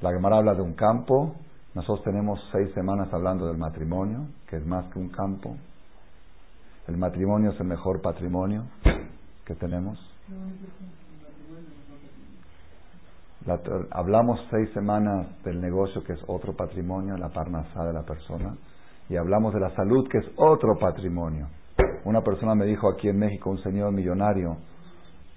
[0.03, 1.35] La Gemara habla de un campo.
[1.75, 5.57] Nosotros tenemos seis semanas hablando del matrimonio, que es más que un campo.
[6.89, 8.65] ¿El matrimonio es el mejor patrimonio
[9.45, 9.99] que tenemos?
[13.91, 18.57] hablamos seis semanas del negocio, que es otro patrimonio, la parnasá de la persona,
[19.09, 21.47] y hablamos de la salud, que es otro patrimonio.
[22.05, 24.57] Una persona me dijo aquí en México, un señor millonario,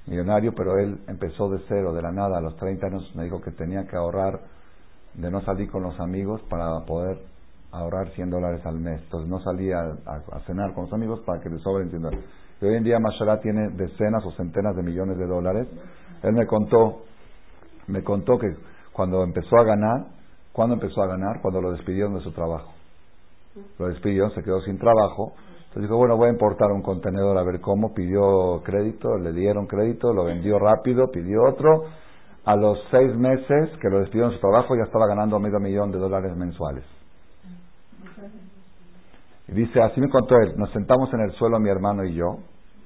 [0.08, 3.42] millonario, pero él empezó de cero, de la nada, a los 30 años me dijo
[3.42, 4.40] que tenía que ahorrar
[5.14, 7.20] de no salir con los amigos para poder
[7.72, 9.02] ahorrar 100 dólares al mes.
[9.04, 12.26] Entonces no salía a, cenar con los amigos para que le sobren 100 dólares.
[12.62, 15.68] Y hoy en día Mashallah tiene decenas o centenas de millones de dólares.
[16.24, 17.04] Él me contó,
[17.88, 18.48] me contó que
[18.92, 20.08] cuando empezó a ganar,
[20.52, 21.42] ¿cuándo empezó a ganar?
[21.42, 22.74] Cuando lo despidieron de su trabajo.
[23.78, 25.34] Lo despidieron, se quedó sin trabajo.
[25.70, 27.94] Entonces dijo, bueno, voy a importar un contenedor a ver cómo.
[27.94, 31.86] Pidió crédito, le dieron crédito, lo vendió rápido, pidió otro.
[32.44, 35.92] A los seis meses que lo despidieron de su trabajo ya estaba ganando medio millón
[35.92, 36.84] de dólares mensuales.
[39.52, 42.38] Y dice, así me contó él, nos sentamos en el suelo mi hermano y yo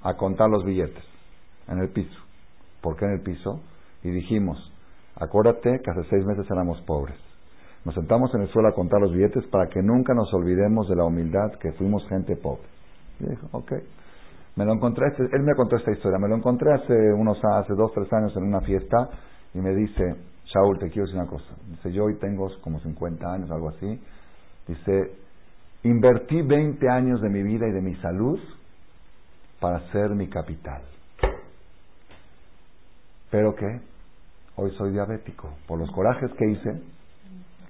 [0.02, 1.04] a contar los billetes
[1.67, 2.17] en el piso.
[2.82, 3.62] ¿Por qué en el piso?
[4.02, 4.58] Y dijimos,
[5.15, 7.17] acuérdate que hace seis meses éramos pobres.
[7.84, 10.95] Nos sentamos en el suelo a contar los billetes para que nunca nos olvidemos de
[10.95, 12.63] la humildad que fuimos gente pobre.
[13.19, 13.73] Y dijo, ok.
[14.56, 17.91] Me lo encontré, él me contó esta historia, me lo encontré hace unos, hace dos,
[17.93, 19.10] tres años en una fiesta
[19.54, 21.56] y me dice, Shaul, te quiero decir una cosa.
[21.67, 23.99] Dice, yo hoy tengo como 50 años, algo así.
[24.67, 25.22] Dice,
[25.84, 28.39] Invertí 20 años de mi vida y de mi salud
[29.60, 30.82] para ser mi capital.
[33.30, 33.82] Pero que
[34.56, 36.82] hoy soy diabético por los corajes que hice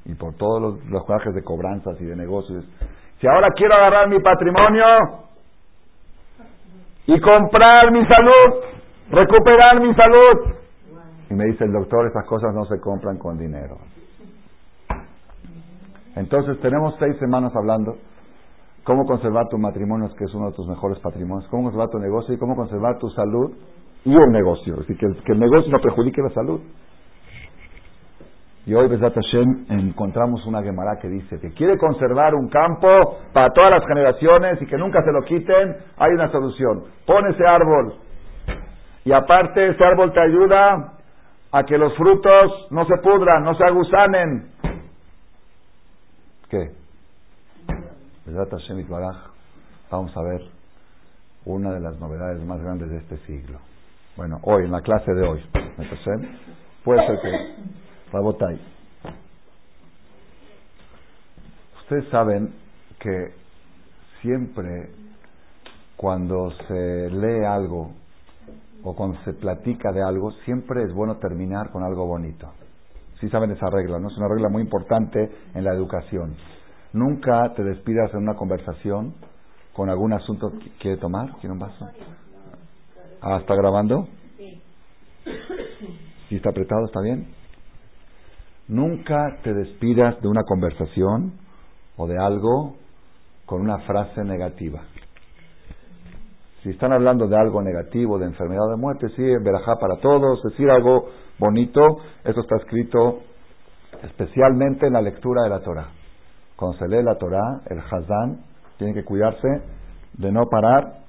[0.05, 2.65] y por todos los, los corajes de cobranzas y de negocios.
[3.19, 4.85] Si ahora quiero agarrar mi patrimonio
[7.07, 8.63] y comprar mi salud,
[9.09, 10.55] recuperar mi salud.
[11.29, 13.77] Y me dice el doctor, esas cosas no se compran con dinero.
[16.15, 17.97] Entonces tenemos seis semanas hablando
[18.83, 22.33] cómo conservar tu matrimonio, que es uno de tus mejores patrimonios, cómo conservar tu negocio
[22.33, 23.51] y cómo conservar tu salud
[24.05, 24.75] y el negocio.
[24.81, 26.61] Así que que el negocio no perjudique la salud.
[28.65, 32.87] Y hoy, Besat Hashem, encontramos una Gemara que dice que quiere conservar un campo
[33.33, 35.75] para todas las generaciones y que nunca se lo quiten.
[35.97, 36.83] Hay una solución.
[37.05, 37.95] Pon ese árbol.
[39.03, 40.93] Y aparte, ese árbol te ayuda
[41.51, 44.52] a que los frutos no se pudran, no se agusanen.
[46.53, 46.69] ¿Qué?
[49.89, 50.41] Vamos a ver
[51.45, 53.57] una de las novedades más grandes de este siglo.
[54.15, 55.43] Bueno, hoy, en la clase de hoy,
[56.83, 57.55] puede ser que.
[58.11, 58.61] Rabotai.
[61.81, 62.53] Ustedes saben
[62.99, 63.33] que
[64.21, 64.91] siempre
[65.97, 67.93] cuando se lee algo
[68.83, 72.47] o cuando se platica de algo, siempre es bueno terminar con algo bonito.
[73.23, 74.09] Si saben esa regla, ¿no?
[74.09, 76.35] Es una regla muy importante en la educación.
[76.91, 79.13] Nunca te despidas en una conversación
[79.71, 81.31] con algún asunto quiere tomar.
[81.39, 81.87] ¿Quiere un vaso?
[83.21, 84.09] Ah, ¿está grabando?
[86.27, 87.29] Si está apretado, ¿está bien?
[88.67, 91.31] Nunca te despidas de una conversación
[91.95, 92.75] o de algo
[93.45, 94.81] con una frase negativa.
[96.63, 100.69] Si están hablando de algo negativo, de enfermedad de muerte, sí, verajá para todos, decir
[100.69, 103.19] algo bonito, eso está escrito
[104.01, 105.87] especialmente en la lectura de la Torah.
[106.55, 108.39] Cuando se lee la Torah, el Hazán
[108.77, 109.47] tiene que cuidarse
[110.13, 110.99] de no parar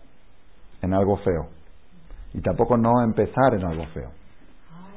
[0.83, 1.47] en algo feo
[2.33, 4.11] y tampoco no empezar en algo feo.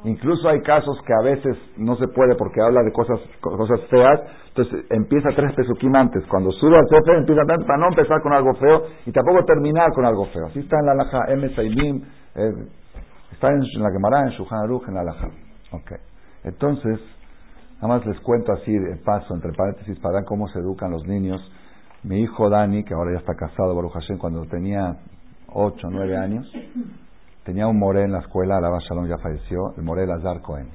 [0.03, 4.21] Incluso hay casos que a veces no se puede porque habla de cosas, cosas feas,
[4.49, 6.23] entonces empieza tres pesukim antes.
[6.27, 10.05] Cuando sube al jefe empieza para no empezar con algo feo y tampoco terminar con
[10.05, 10.45] algo feo.
[10.47, 11.49] Así está en la Alaja M.
[11.55, 12.03] Sailim,
[12.36, 12.67] eh,
[13.31, 15.27] está en, la Gemara, en Shuhan Aruch, en la Alaja.
[15.71, 15.97] Okay.
[16.43, 16.99] Entonces,
[17.81, 21.05] nada más les cuento así de paso, entre paréntesis, para ver cómo se educan los
[21.05, 21.41] niños.
[22.03, 24.97] Mi hijo Dani, que ahora ya está casado, Baruch Hashem, cuando tenía
[25.53, 26.51] 8 9 años,
[27.47, 30.67] Tenía un moré en la escuela, Alaba Shalom ya falleció, el moré Lazar Cohen.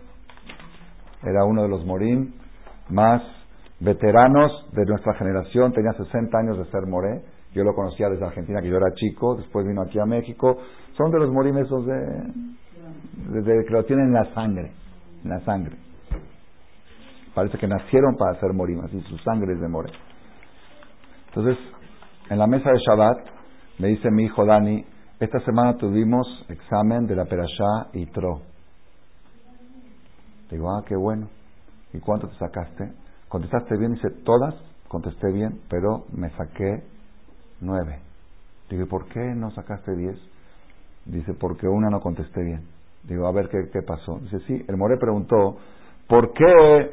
[1.23, 2.33] Era uno de los morín
[2.89, 3.21] más
[3.79, 7.27] veteranos de nuestra generación, tenía 60 años de ser moré.
[7.53, 10.57] Yo lo conocía desde Argentina, que yo era chico, después vino aquí a México.
[10.97, 11.95] Son de los morín esos de,
[13.43, 14.73] de, que lo tienen en la sangre,
[15.25, 15.77] en la sangre.
[17.35, 19.93] Parece que nacieron para ser morim, así su sangre es de moré.
[21.29, 21.59] Entonces,
[22.31, 23.19] en la mesa de Shabbat,
[23.79, 24.87] me dice mi hijo Dani,
[25.25, 28.41] esta semana tuvimos examen de la Perashá y Tro.
[30.51, 31.29] Digo, ah, qué bueno.
[31.93, 32.93] ¿Y cuánto te sacaste?
[33.29, 33.93] ¿Contestaste bien?
[33.93, 34.53] Dice, todas
[34.89, 36.83] contesté bien, pero me saqué
[37.61, 38.01] nueve.
[38.69, 40.19] Digo, ¿por qué no sacaste diez?
[41.05, 42.67] Dice, porque una no contesté bien.
[43.05, 44.19] Digo, a ver qué, pasó.
[44.23, 45.57] Dice, sí, el More preguntó,
[46.09, 46.91] ¿por qué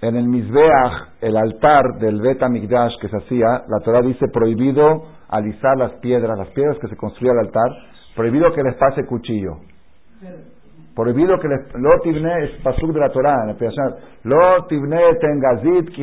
[0.00, 5.17] en el Mizbeach, el altar del Bet Migdash que se hacía, la Torah dice prohibido
[5.28, 7.70] alisar las piedras, las piedras que se construía el altar,
[8.16, 9.58] prohibido que les pase cuchillo.
[10.94, 15.90] Prohibido que les, lo tibne es pasuk de la Torah, en la lo tibne tengazit
[15.90, 16.02] ki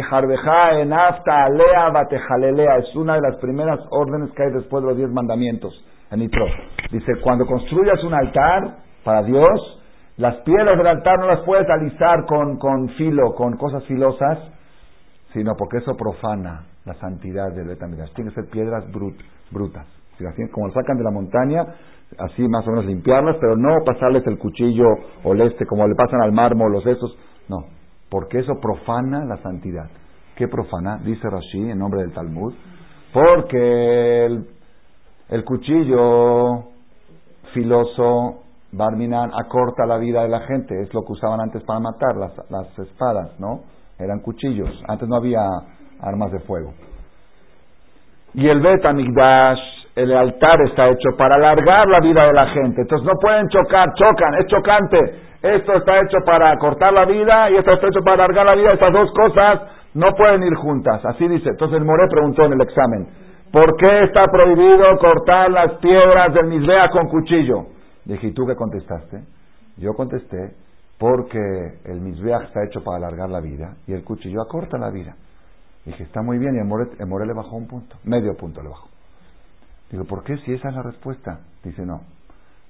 [0.80, 5.10] enafta alea batejalelea, es una de las primeras órdenes que hay después de los diez
[5.10, 5.74] mandamientos,
[6.12, 6.46] en Itro.
[6.92, 9.82] Dice, cuando construyas un altar para Dios,
[10.16, 14.40] las piedras del altar no las puedes alisar con, con filo, con cosas filosas,
[15.34, 18.14] sino porque eso profana la santidad del Betamigdash.
[18.14, 18.86] Tienen que ser piedras
[19.52, 19.88] brutas.
[20.52, 21.66] como lo sacan de la montaña,
[22.18, 24.86] así más o menos limpiarlas, pero no pasarles el cuchillo
[25.24, 27.18] o el este, como le pasan al mármol, los esos.
[27.50, 27.66] No,
[28.10, 29.90] porque eso profana la santidad.
[30.36, 30.98] ¿Qué profana?
[31.04, 32.54] Dice Rashi en nombre del Talmud.
[33.14, 34.48] Porque el,
[35.30, 36.66] el cuchillo
[37.54, 38.42] filoso
[38.76, 42.34] Barminan acorta la vida de la gente, es lo que usaban antes para matar, las,
[42.50, 43.62] las espadas, ¿no?
[43.98, 45.48] Eran cuchillos, antes no había
[46.06, 46.74] armas de fuego.
[48.34, 48.86] Y el Bet
[49.96, 53.94] el altar está hecho para alargar la vida de la gente, entonces no pueden chocar,
[53.94, 55.00] chocan, es chocante.
[55.42, 58.70] Esto está hecho para cortar la vida y esto está hecho para alargar la vida,
[58.74, 59.62] estas dos cosas
[59.94, 61.50] no pueden ir juntas, así dice.
[61.50, 63.08] Entonces el Moré preguntó en el examen,
[63.52, 67.68] ¿por qué está prohibido cortar las piedras del Misbea con cuchillo?
[68.04, 69.24] Dije, ¿y tú qué contestaste?
[69.78, 70.56] Yo contesté,
[70.98, 71.40] porque
[71.86, 75.16] el misbeach está hecho para alargar la vida y el cuchillo acorta la vida.
[75.86, 78.90] Dije, está muy bien, y el more, le bajó un punto, medio punto le bajó.
[79.92, 81.42] Digo, ¿por qué si esa es la respuesta?
[81.64, 82.02] Dice, no,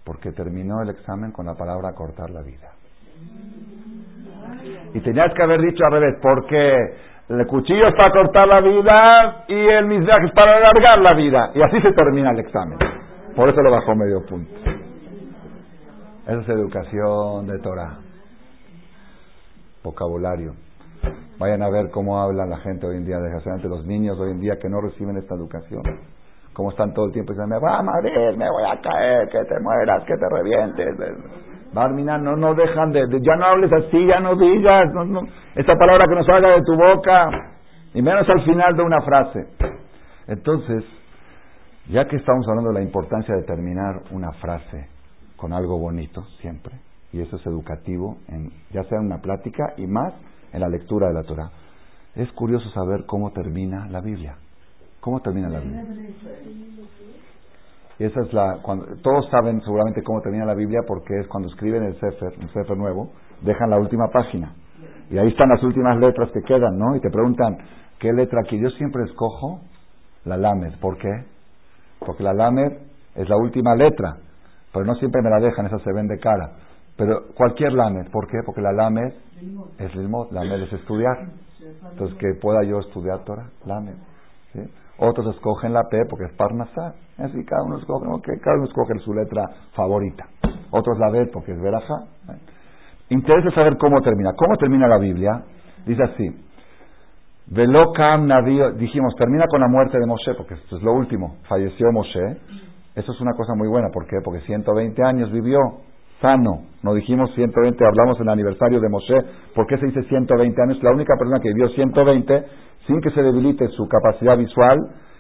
[0.04, 2.71] porque terminó el examen con la palabra cortar la vida.
[4.93, 6.97] Y tenías que haber dicho al revés, porque
[7.30, 11.51] el cuchillo es para cortar la vida y el misbeach es para alargar la vida.
[11.56, 12.78] Y así se termina el examen.
[13.36, 14.51] Por eso le bajó medio punto.
[16.23, 17.97] Esa es educación de Torah.
[19.84, 20.64] Vocabulario.
[21.38, 24.39] Vayan a ver cómo habla la gente hoy en día, desgraciadamente los niños hoy en
[24.39, 25.84] día que no reciben esta educación.
[26.54, 29.43] Cómo están todo el tiempo diciendo, me va a morir, me voy a caer, que
[29.43, 30.95] te mueras, que te revientes.
[31.74, 35.21] Barmina, no, no dejan de, ya no hables así, ya no digas, no,
[35.56, 37.52] esta palabra que no salga de tu boca,
[37.93, 39.45] y menos al final de una frase.
[40.28, 40.86] Entonces,
[41.89, 44.88] ya que estamos hablando de la importancia de terminar una frase,
[45.36, 46.76] con algo bonito siempre,
[47.12, 50.13] y eso es educativo, en, ya sea en una plática y más
[50.56, 51.50] en la lectura de la Torah.
[52.15, 54.36] Es curioso saber cómo termina la Biblia.
[55.02, 55.86] ¿Cómo termina la Biblia?
[58.00, 61.50] Y esa es la, cuando, todos saben seguramente cómo termina la Biblia porque es cuando
[61.50, 64.54] escriben el Sefer, un Sefer nuevo, dejan la última página.
[65.10, 66.96] Y ahí están las últimas letras que quedan, ¿no?
[66.96, 67.58] Y te preguntan,
[68.00, 68.60] ¿qué letra aquí?
[68.60, 69.62] Yo siempre escojo
[70.26, 70.80] la Lamed.
[70.80, 71.26] ¿Por qué?
[72.00, 72.72] Porque la Lamed
[73.15, 74.18] es la última letra
[74.76, 76.52] pero no siempre me la dejan, esa se ven de cara.
[76.97, 78.38] Pero cualquier lamed, ¿por qué?
[78.45, 79.13] Porque la lamed
[79.79, 81.27] es lilmod, lamed es estudiar.
[81.91, 83.95] Entonces, que pueda yo estudiar Torah, lamed.
[84.53, 84.62] ¿sí?
[84.97, 86.95] Otros escogen la P porque es parnasá.
[87.17, 90.25] Así cada uno escoge, okay, cada uno escoge su letra favorita.
[90.71, 92.05] Otros la B porque es verajá.
[93.10, 94.31] Interesa saber cómo termina.
[94.38, 95.43] ¿Cómo termina la Biblia?
[95.86, 96.45] Dice así.
[97.47, 98.27] Velokam
[98.77, 101.38] dijimos, termina con la muerte de Moshe, porque esto es lo último.
[101.47, 102.38] Falleció Moshe.
[102.95, 103.89] Eso es una cosa muy buena.
[103.93, 104.17] ¿Por qué?
[104.23, 105.60] Porque 120 años vivió
[106.21, 106.63] sano.
[106.84, 109.15] No dijimos 120, hablamos en el aniversario de Moshe.
[109.54, 110.84] ¿Por qué se dice 120 años?
[110.84, 112.45] La única persona que vivió 120
[112.88, 114.78] sin que se debilite su capacidad visual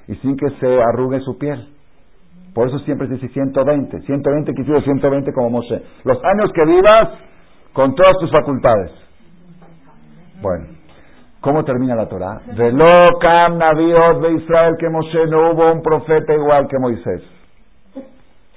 [0.07, 1.69] y sin que se arrugue su piel.
[2.53, 4.01] Por eso siempre se dice 120.
[4.01, 5.81] 120 quisiera 120 como Moshe.
[6.03, 7.09] Los años que vivas
[7.73, 8.91] con todas tus facultades.
[10.41, 10.67] Bueno,
[11.41, 12.41] ¿cómo termina la Torah?
[12.55, 12.71] De
[13.19, 17.23] Cam Naviot de Israel que Moshe no hubo un profeta igual que Moisés.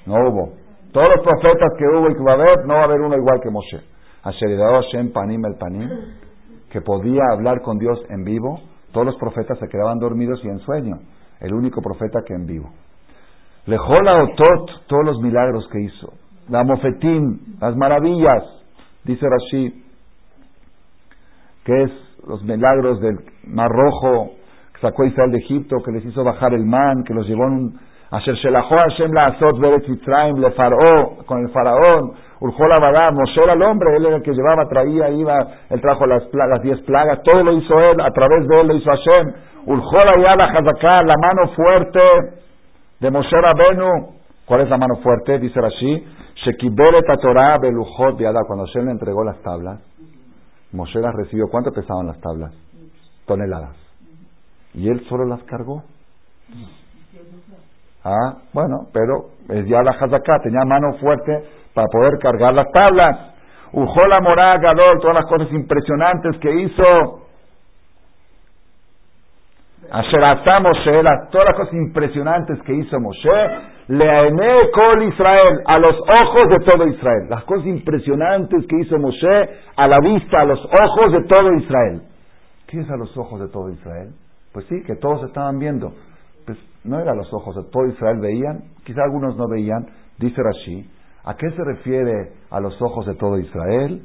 [0.07, 0.68] No hubo.
[0.93, 3.17] Todos los profetas que hubo y que va a haber, no va a haber uno
[3.17, 3.81] igual que Moshe.
[4.23, 5.89] Hashem Panim el Panim,
[6.71, 8.61] que podía hablar con Dios en vivo.
[8.93, 10.97] Todos los profetas se quedaban dormidos y en sueño.
[11.41, 12.71] El único profeta que en vivo.
[13.67, 16.13] Lejola Otot, todos los milagros que hizo.
[16.49, 18.45] La Mofetín, las maravillas,
[19.05, 19.85] dice Rashi,
[21.65, 21.91] que es
[22.27, 24.31] los milagros del Mar Rojo,
[24.73, 27.53] que sacó Israel de Egipto, que les hizo bajar el man, que los llevó en
[27.53, 27.81] un
[28.11, 33.41] Asher Shelachó Hashem la Azot Beret Mitzrayim le Faraó, con el faraón, Urjol Abadá, Moshe
[33.43, 35.37] era el hombre, él era el que llevaba, traía, iba,
[35.69, 38.77] él trajo las, las diez plagas, todo lo hizo él, a través de él lo
[38.77, 39.33] hizo Hashem.
[39.67, 42.01] Urjol la Hazaká, la mano fuerte
[43.01, 44.15] de Moshe Rabenu.
[44.47, 45.39] ¿Cuál es la mano fuerte?
[45.39, 46.07] Dice Rashi,
[46.37, 49.81] Shekiberet Torah Belujot Biadá, cuando Hashem le entregó las tablas,
[50.73, 52.55] Moshe las recibió, ¿cuánto pesaban las tablas?
[53.27, 53.77] Toneladas.
[54.75, 55.83] Y él solo las cargó.
[58.05, 61.45] Ah, bueno, pero es ya la Hazaká, tenía mano fuerte
[61.75, 63.35] para poder cargar las tablas.
[63.73, 67.29] Ujó la morada, todas las cosas impresionantes que hizo.
[69.91, 70.21] Asher
[70.63, 73.29] Moshe, todas las cosas impresionantes que hizo Moshe,
[73.89, 77.27] Leaene Kol Israel, a los ojos de todo Israel.
[77.31, 82.03] Las cosas impresionantes que hizo Moshe a la vista, a los ojos de todo Israel.
[82.67, 84.13] ¿Qué es a los ojos de todo Israel?
[84.53, 85.93] Pues sí, que todos estaban viendo.
[86.49, 89.87] Pues no era los ojos de todo Israel veían, quizá algunos no veían,
[90.19, 90.91] dice Rashi.
[91.25, 94.03] ¿A qué se refiere a los ojos de todo Israel?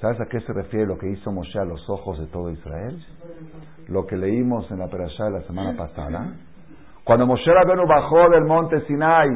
[0.00, 2.98] ¿Sabes a qué se refiere lo que hizo Moshe a los ojos de todo Israel?
[3.88, 6.32] Lo que leímos en la perashá de la semana pasada.
[7.04, 9.28] Cuando Moshe Rabbeinu bajó del monte Sinai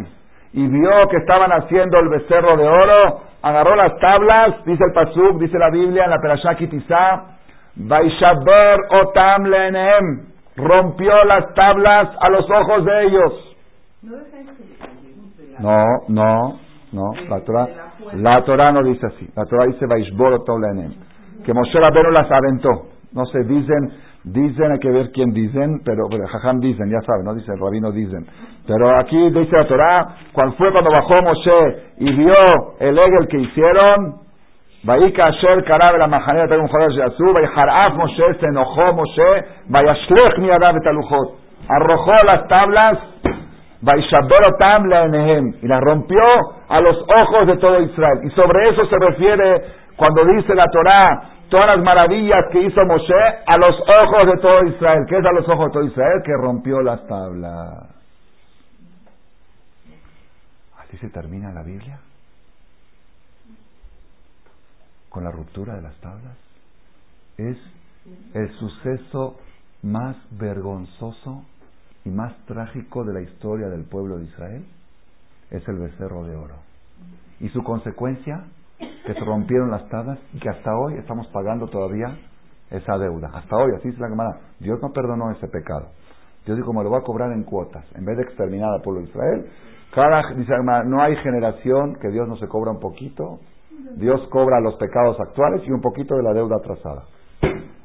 [0.55, 5.41] y vio que estaban haciendo el becerro de oro, agarró las tablas, dice el Pasuk,
[5.41, 7.25] dice la Biblia en la perashá Kitizá,
[7.75, 10.27] Vaishaber otam leenehem,
[10.57, 13.57] rompió las tablas a los ojos de ellos.
[15.59, 16.59] No, no,
[16.93, 17.69] no, la Torah,
[18.13, 19.29] la Torah no dice así.
[19.35, 20.45] La Torah dice Vaishbor
[21.45, 22.91] Que Moshe Rabbeinu las aventó.
[23.13, 23.93] No se dicen,
[24.25, 27.61] dicen, hay que ver quién dicen, pero, pero Jajam dicen, ya saben, no dice el
[27.61, 28.27] rabino dicen.
[28.67, 32.33] Pero aquí dice la Torah, cuando fue cuando bajó Moshe y vio
[32.81, 34.25] el Egel que hicieron,
[34.83, 40.77] Vaika Asher Karab la Mahanera Tagum Jodesh Yasu, Vaiharaf Moshe, se enojó Moshe, Vayashlech Miadav
[40.77, 41.45] Etaluchot.
[41.69, 42.99] Arrojó las tablas
[43.81, 46.25] Vaishaberotam Leenehem, y la rompió
[46.69, 48.21] a los ojos de todo Israel.
[48.25, 49.65] Y sobre eso se refiere
[49.97, 53.15] cuando dice la Torah, todas las maravillas que hizo Moshe
[53.47, 55.05] a los ojos de todo Israel.
[55.09, 56.23] ¿Qué es a los ojos de todo Israel?
[56.25, 57.87] Que rompió las tablas.
[60.79, 61.99] Así se termina la Biblia.
[65.09, 66.37] Con la ruptura de las tablas.
[67.37, 67.57] Es
[68.35, 69.39] el suceso
[69.83, 71.45] más vergonzoso
[72.05, 74.65] y más trágico de la historia del pueblo de Israel
[75.51, 76.57] es el becerro de oro.
[77.41, 78.45] Y su consecuencia,
[79.05, 82.17] que se rompieron las tablas y que hasta hoy estamos pagando todavía
[82.71, 83.31] esa deuda.
[83.35, 84.39] Hasta hoy, así es la Gemara.
[84.61, 85.89] Dios no perdonó ese pecado.
[86.47, 87.85] Dios dijo, me lo va a cobrar en cuotas.
[87.95, 89.47] En vez de exterminar al pueblo de Israel,
[89.95, 90.53] cada, dice
[90.87, 93.41] no hay generación que Dios no se cobra un poquito.
[93.97, 97.05] Dios cobra los pecados actuales y un poquito de la deuda atrasada.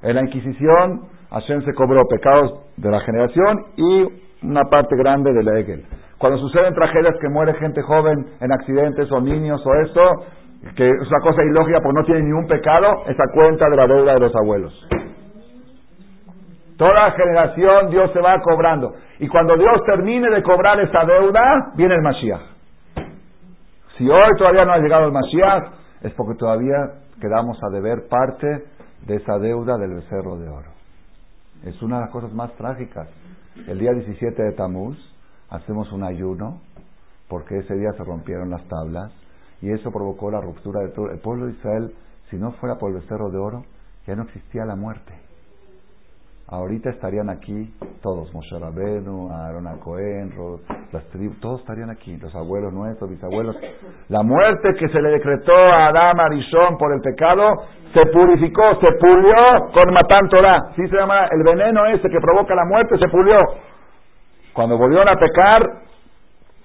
[0.01, 5.47] En la Inquisición, Hashem se cobró pecados de la generación y una parte grande del
[5.57, 5.85] Egel.
[6.17, 10.01] Cuando suceden tragedias que muere gente joven en accidentes o niños o esto,
[10.75, 13.87] que es una cosa ilógica porque no tiene ni un pecado, esa cuenta de la
[13.87, 14.87] deuda de los abuelos.
[16.77, 18.93] Toda generación Dios se va cobrando.
[19.19, 22.41] Y cuando Dios termine de cobrar esa deuda, viene el Mashiach.
[23.97, 26.77] Si hoy todavía no ha llegado el Mashiach, es porque todavía
[27.19, 28.63] quedamos a deber parte
[29.05, 30.71] de esa deuda del becerro de oro.
[31.65, 33.09] Es una de las cosas más trágicas.
[33.67, 34.97] El día 17 de Tamuz
[35.49, 36.61] hacemos un ayuno
[37.27, 39.11] porque ese día se rompieron las tablas
[39.61, 41.11] y eso provocó la ruptura de todo.
[41.11, 41.93] El pueblo de Israel,
[42.29, 43.63] si no fuera por el becerro de oro,
[44.07, 45.13] ya no existía la muerte.
[46.51, 50.33] Ahorita estarían aquí todos, Moshe Rabenu, Aaron Cohen,
[50.91, 53.55] las tribus, todos estarían aquí, los abuelos nuestros, bisabuelos.
[54.07, 57.43] La muerte que se le decretó a Adán Arishon por el pecado
[57.95, 60.73] se purificó, se pulió con Matán Torah.
[60.75, 63.35] Sí se llama el veneno ese que provoca la muerte, se pulió.
[64.53, 65.88] Cuando volvieron a pecar,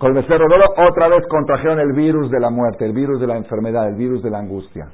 [0.08, 3.26] el becerro de oro, otra vez contrajeron el virus de la muerte, el virus de
[3.26, 4.88] la enfermedad, el virus de la angustia.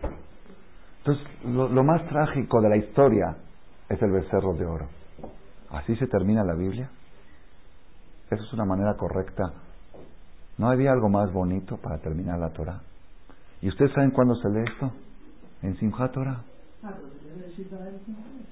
[0.99, 3.37] Entonces, lo más trágico de la historia
[3.89, 4.87] es el becerro de oro.
[5.71, 6.91] ¿Así se termina la Biblia?
[8.31, 9.53] Eso es una manera correcta.
[10.59, 12.81] ¿No había algo más bonito para terminar la Torah?
[13.63, 14.93] ¿Y ustedes saben cuándo se lee esto?
[15.63, 16.41] En Simchat Torah.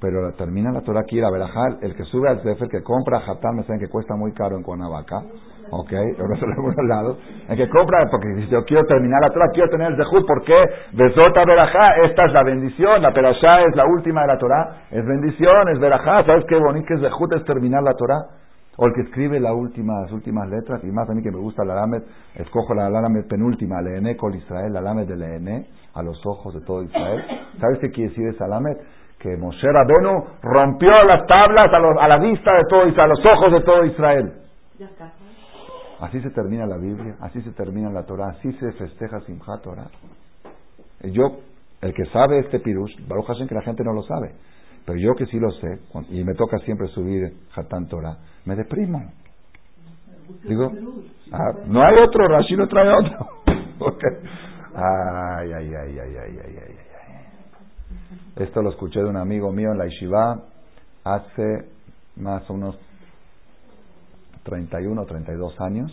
[0.00, 3.56] Pero termina la Torah aquí, la verajal, el que sube al Sefer, que compra Hatam,
[3.56, 5.22] me saben que cuesta muy caro en Cuernavaca,
[5.70, 9.30] ok, pero eso en algunos lados, el que compra, porque si yo quiero terminar la
[9.30, 10.54] Torah, quiero tener el Zehut, ¿por qué?
[10.92, 15.04] Besota verajá, esta es la bendición, la perashá es la última de la Torah, es
[15.04, 18.38] bendición, es verajá, ¿sabes qué bonito es Zehut es terminar la Torah?
[18.80, 21.38] O el que escribe la última, las últimas letras, y más a mí que me
[21.38, 22.00] gusta la Lamed,
[22.36, 26.60] escojo la Lamed penúltima, Leene Col Israel, la Lamed de Leene, a los ojos de
[26.60, 27.24] todo Israel.
[27.60, 28.76] ¿Sabes qué quiere decir esa Lamed?
[29.18, 33.34] Que Moshe Rabenu rompió las tablas a, a, la vista de todo Israel, a los
[33.34, 34.32] ojos de todo Israel.
[36.00, 39.88] Así se termina la Biblia, así se termina la Torah, así se festeja Simchat Torah.
[41.02, 41.40] Yo,
[41.80, 44.34] el que sabe este pirush, Baruch Hashem que la gente no lo sabe,
[44.86, 45.80] pero yo que sí lo sé,
[46.10, 49.10] y me toca siempre subir Hatán Torah, me deprimo.
[50.44, 50.70] Digo,
[51.32, 53.28] ah, no hay otro, Rashi no trae otro.
[54.74, 56.88] ay, ay, ay, ay, ay, ay, ay, ay.
[58.36, 60.42] Esto lo escuché de un amigo mío en la Yeshiva
[61.02, 61.68] hace
[62.16, 62.78] más o menos
[64.48, 65.92] 31 o 32 años,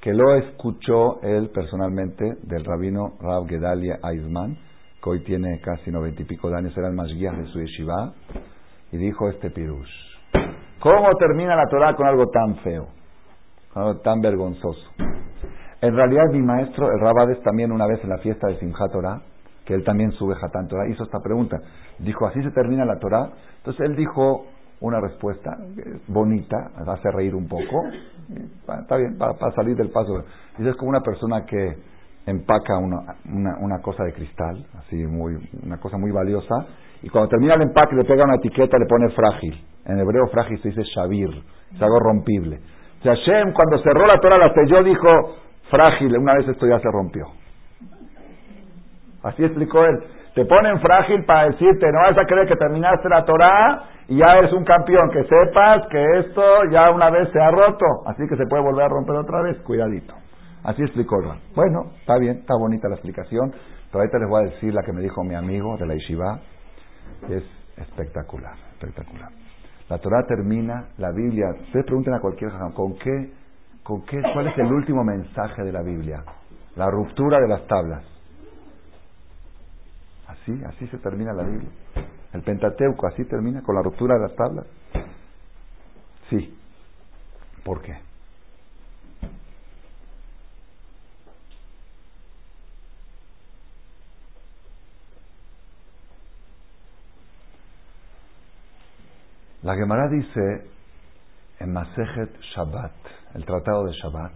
[0.00, 4.56] que lo escuchó él personalmente del rabino Rab Gedalia Aizman,
[5.02, 7.60] que hoy tiene casi noventa y pico de años, era el más guía de su
[7.60, 8.12] yeshiva,
[8.90, 9.90] y dijo este pirush.
[10.80, 12.88] ¿Cómo termina la Torah con algo tan feo?
[13.72, 14.90] Con algo tan vergonzoso.
[15.80, 19.20] En realidad mi maestro, el Rabades, también una vez en la fiesta de Simchat Torah,
[19.64, 21.60] que él también sube Hatán Torah, hizo esta pregunta.
[21.98, 23.30] Dijo, ¿así se termina la Torah?
[23.58, 24.46] Entonces él dijo
[24.80, 25.56] una respuesta
[26.06, 27.84] bonita, hace reír un poco,
[28.80, 30.24] está bien, para, salir del paso.
[30.56, 31.76] Dice, es como una persona que
[32.26, 33.16] empaca una,
[33.60, 36.66] una, cosa de cristal, así muy, una cosa muy valiosa,
[37.02, 39.64] y cuando termina el empaque le pega una etiqueta, le pone frágil.
[39.84, 41.30] En hebreo frágil se dice shavir,
[41.74, 42.60] es algo rompible.
[43.00, 45.06] O Hashem cuando cerró la Torah la selló, dijo,
[45.70, 47.26] frágil, una vez esto ya se rompió.
[49.22, 49.98] Así explicó él.
[50.34, 54.24] Te ponen frágil para decirte, no vas a creer que terminaste la Torah y ya
[54.40, 56.42] eres un campeón, que sepas que esto
[56.72, 59.58] ya una vez se ha roto, así que se puede volver a romper otra vez,
[59.58, 60.14] cuidadito.
[60.64, 61.38] Así explicó él.
[61.54, 63.52] Bueno, está bien, está bonita la explicación,
[63.92, 66.40] pero ahorita les voy a decir la que me dijo mi amigo de la Yeshiva,
[67.28, 67.44] es
[67.76, 69.30] espectacular, espectacular.
[69.90, 73.32] La Torah termina, la Biblia, ustedes pregunten a cualquier ¿con qué
[73.82, 76.22] ¿Con qué, ¿Cuál es el último mensaje de la Biblia?
[76.76, 78.04] La ruptura de las tablas.
[80.26, 81.70] Así, así se termina la Biblia.
[82.32, 84.66] El Pentateuco así termina con la ruptura de las tablas.
[86.28, 86.54] Sí.
[87.64, 87.98] ¿Por qué?
[99.62, 100.66] La Gemara dice
[101.58, 102.92] en Masejet Shabbat,
[103.34, 104.32] el tratado de Shabbat,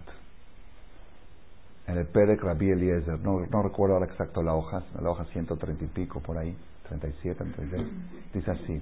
[1.87, 5.85] en el Perek Rabbi Eliezer, no, no recuerdo ahora exacto la hoja, la hoja 130
[5.85, 6.55] y pico por ahí,
[6.89, 7.87] 37, 36,
[8.33, 8.81] dice así.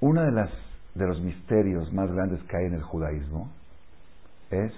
[0.00, 0.50] Uno de, las,
[0.94, 3.50] de los misterios más grandes que hay en el judaísmo
[4.50, 4.72] es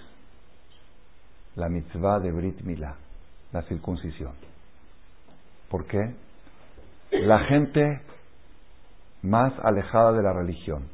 [1.57, 2.97] la mitzvah de Brit Milá,
[3.53, 4.33] la circuncisión.
[5.69, 6.15] ¿Por qué?
[7.11, 8.01] La gente
[9.23, 10.85] más alejada de la religión.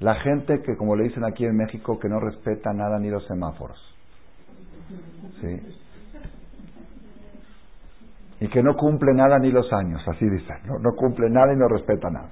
[0.00, 3.26] La gente que, como le dicen aquí en México, que no respeta nada ni los
[3.26, 3.78] semáforos.
[5.40, 5.85] ¿Sí?
[8.40, 10.56] Y que no cumple nada ni los años, así dicen.
[10.66, 12.30] No, cumple nada y no respeta nada.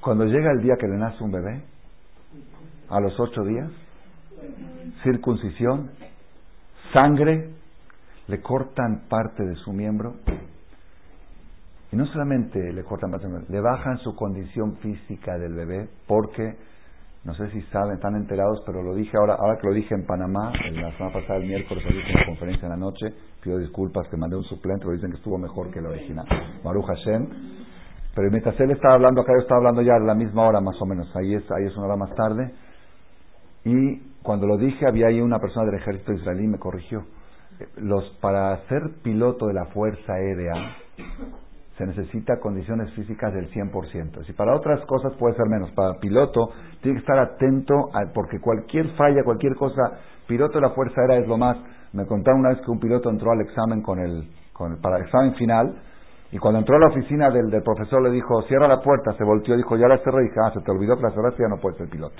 [0.00, 1.62] Cuando llega el día que le nace un bebé,
[2.88, 3.70] a los ocho días,
[5.02, 5.90] circuncisión,
[6.92, 7.50] sangre,
[8.28, 10.14] le cortan parte de su miembro
[11.90, 13.12] y no solamente le cortan
[13.48, 16.56] le bajan su condición física del bebé porque,
[17.24, 20.06] no sé si saben, están enterados, pero lo dije ahora, ahora que lo dije en
[20.06, 23.12] Panamá, en la semana pasada, el miércoles, en una conferencia en la noche,
[23.42, 26.26] pido disculpas que mandé un suplente, pero dicen que estuvo mejor que el original,
[26.64, 27.28] Maru Hashem.
[28.14, 30.80] Pero mientras él estaba hablando acá, yo estaba hablando ya a la misma hora más
[30.80, 32.52] o menos, ahí es, ahí es una hora más tarde.
[33.64, 37.04] Y cuando lo dije, había ahí una persona del ejército israelí me corrigió.
[37.76, 40.76] Los, para ser piloto de la Fuerza Aérea,
[41.78, 44.26] se necesita condiciones físicas del 100%.
[44.26, 46.50] Si para otras cosas puede ser menos, para piloto
[46.82, 49.92] tiene que estar atento porque cualquier falla, cualquier cosa,
[50.26, 51.56] piloto de la Fuerza Aérea es lo más.
[51.92, 55.04] Me contaron una vez que un piloto entró al examen con el, con para el
[55.04, 55.80] examen final
[56.32, 59.56] y cuando entró a la oficina del, profesor le dijo, cierra la puerta, se volteó,
[59.56, 61.56] dijo, ya la cerré, y dije, ah, se te olvidó que la cerraste, ya no
[61.58, 62.16] puedes ser piloto.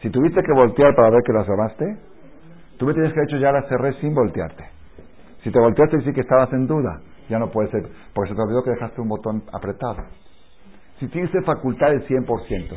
[0.00, 1.96] Si tuviste que voltear para ver que la cerraste,
[2.76, 4.64] tú me tienes que haber dicho, ya la cerré sin voltearte.
[5.44, 8.42] Si te volteaste, sí que estabas en duda ya no puede ser, porque se te
[8.42, 10.04] olvidó que dejaste un botón apretado.
[10.98, 12.76] Si tienes facultad del 100%,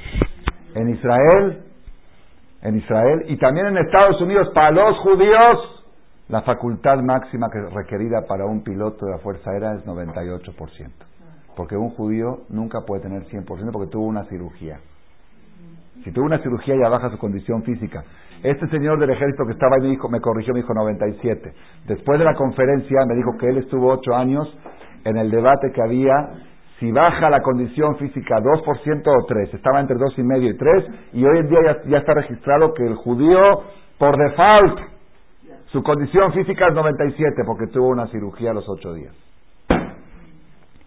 [0.75, 1.63] en Israel,
[2.61, 5.85] en Israel y también en Estados Unidos, para los judíos,
[6.29, 10.91] la facultad máxima que requerida para un piloto de la Fuerza Aérea es 98%.
[11.55, 14.79] Porque un judío nunca puede tener 100% porque tuvo una cirugía.
[16.03, 18.03] Si tuvo una cirugía ya baja su condición física.
[18.43, 21.53] Este señor del ejército que estaba ahí me, dijo, me corrigió, me dijo 97.
[21.87, 24.47] Después de la conferencia me dijo que él estuvo ocho años
[25.03, 26.29] en el debate que había
[26.79, 29.53] si baja la condición física 2% o 3.
[29.53, 32.83] Estaba entre dos y medio y 3 y hoy en día ya, está registrado que
[32.83, 33.41] el judío
[33.97, 34.79] por default
[35.71, 39.13] su condición física es 97 porque tuvo una cirugía a los ocho días.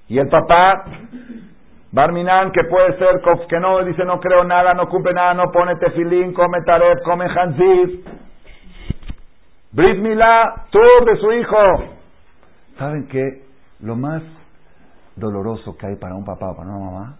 [0.08, 0.84] Y el papá
[1.92, 5.74] Barminan, que puede ser que no dice no creo nada, no cumple nada, no pone
[5.76, 8.06] tefilín, come taref, come hanzif.
[9.72, 11.58] Brit Milá, de su hijo.
[12.78, 13.44] ¿Saben qué?
[13.80, 14.22] Lo más
[15.16, 17.16] doloroso que hay para un papá o para una mamá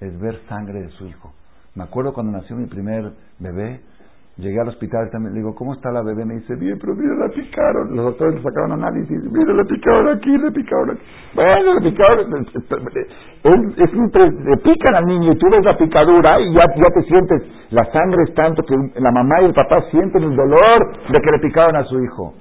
[0.00, 1.32] es ver sangre de su hijo.
[1.74, 3.80] Me acuerdo cuando nació mi primer bebé,
[4.40, 6.24] Llegué al hospital también, le digo, ¿cómo está la bebé?
[6.24, 7.94] Me dice, bien, pero mira, la picaron.
[7.94, 11.02] Los doctores le sacaron análisis, mira, la picaron aquí, le picaron aquí.
[11.34, 12.46] Bueno, la picaron.
[13.44, 17.42] Es, le pican al niño y tú ves la picadura y ya, ya te sientes,
[17.68, 21.30] la sangre es tanto que la mamá y el papá sienten el dolor de que
[21.30, 22.34] le picaron a su hijo.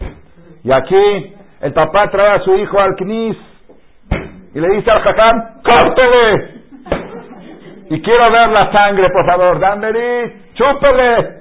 [0.64, 3.36] Y aquí, el papá trae a su hijo al knis
[4.54, 6.60] y le dice al jaján, ¡córtele!
[7.90, 11.39] Y quiero ver la sangre, por favor, dándole, chúpele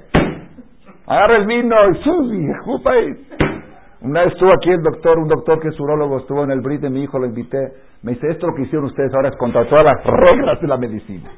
[1.08, 3.26] agarra el vino y ahí.
[4.00, 6.80] Una vez estuvo aquí el doctor, un doctor que es urólogo, estuvo en el brit
[6.80, 7.72] de mi hijo, lo invité.
[8.02, 10.76] Me dice, esto lo que hicieron ustedes ahora es contra todas las reglas de la
[10.76, 11.28] medicina.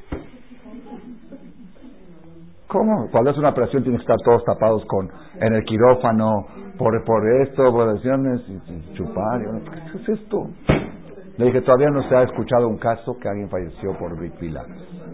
[2.66, 3.08] ¿Cómo?
[3.10, 5.08] Cuando es una operación tienen que estar todos tapados con
[5.40, 6.46] en el quirófano,
[6.76, 9.40] por, por esto, por lesiones, y, chupar.
[9.90, 10.46] ¿Qué es esto?
[11.38, 14.34] Le dije, todavía no se ha escuchado un caso que alguien falleció por Brit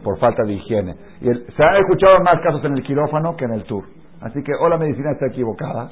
[0.03, 0.97] por falta de higiene.
[1.21, 3.85] Y se han escuchado más casos en el quirófano que en el tour.
[4.27, 5.89] Así que o la medicina está equivocada,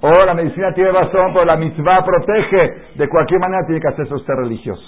[0.00, 2.96] o la medicina tiene razón, pero la mitzvah protege.
[2.96, 4.82] De cualquier manera tiene que hacerse usted religioso.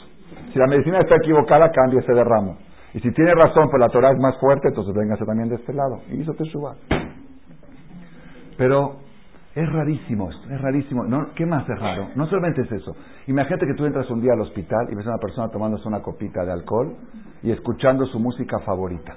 [0.52, 2.56] Si la medicina está equivocada, cámbiese de ramo.
[2.94, 5.74] Y si tiene razón, pues la Torah es más fuerte, entonces véngase también de este
[5.74, 6.00] lado.
[6.10, 6.76] Y hizo suba.
[8.56, 8.96] Pero
[9.54, 11.04] es rarísimo esto, es rarísimo.
[11.04, 11.28] ¿No?
[11.34, 12.08] ¿Qué más es raro?
[12.14, 12.96] No solamente es eso.
[13.26, 16.00] Imagínate que tú entras un día al hospital y ves a una persona tomándose una
[16.00, 16.96] copita de alcohol
[17.42, 19.16] y escuchando su música favorita.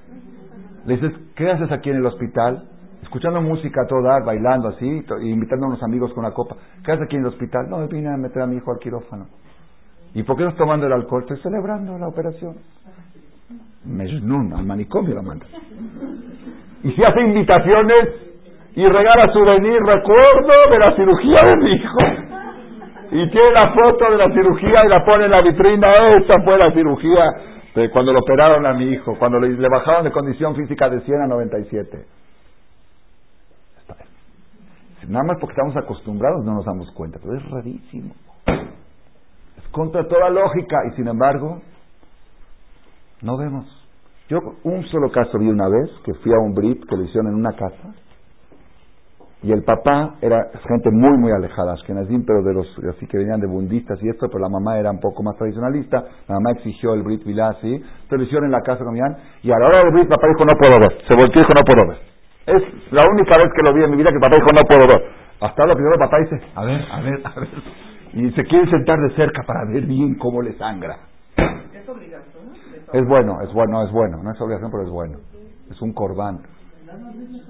[0.85, 2.69] Le dices, ¿qué haces aquí en el hospital?
[3.01, 6.55] Escuchando música a todo dar, bailando así, invitando a unos amigos con una copa.
[6.83, 7.69] ¿Qué haces aquí en el hospital?
[7.69, 9.27] No, vine a meter a mi hijo al quirófano.
[10.13, 11.21] ¿Y por qué no estás tomando el alcohol?
[11.21, 12.55] Estoy celebrando la operación.
[13.85, 15.45] Mejnun, al manicomio la manda.
[16.83, 18.01] Y si hace invitaciones
[18.75, 21.97] y regala souvenir, recuerdo de la cirugía de mi hijo.
[23.11, 25.91] Y tiene la foto de la cirugía y la pone en la vitrina.
[26.19, 27.23] Esta fue la cirugía
[27.89, 31.27] cuando lo operaron a mi hijo, cuando le, bajaron de condición física de 100 a
[31.27, 32.05] 97.
[35.07, 38.13] Nada más porque estamos acostumbrados no nos damos cuenta, pero es rarísimo.
[38.45, 41.61] Es contra toda lógica y sin embargo
[43.21, 43.65] no vemos.
[44.27, 47.27] Yo un solo caso vi una vez que fui a un brit que lo hicieron
[47.27, 47.95] en una casa
[49.41, 53.39] y el papá era gente muy, muy alejada, Ashkenazim, pero de los así que venían
[53.39, 56.03] de bundistas y esto, pero la mamá era un poco más tradicionalista.
[56.27, 57.71] La mamá exigió el Brit Vilá, así.
[57.71, 59.15] Entonces lo hicieron en la casa comían.
[59.41, 60.91] Y a la hora del Brit, papá dijo, no puedo ver.
[61.07, 61.99] Se volteó y dijo, no puedo ver.
[62.51, 64.87] Es la única vez que lo vi en mi vida que papá dijo, no puedo
[64.91, 65.07] ver.
[65.39, 67.49] Hasta ahora primero papá dice, a ver, a ver, a ver.
[68.11, 70.99] Y se quiere sentar de cerca para ver bien cómo le sangra.
[71.37, 72.51] Es obligatorio.
[72.91, 74.17] Es bueno, es bueno, es bueno.
[74.21, 75.17] No es obligación, pero es bueno.
[75.71, 76.41] Es un corbán.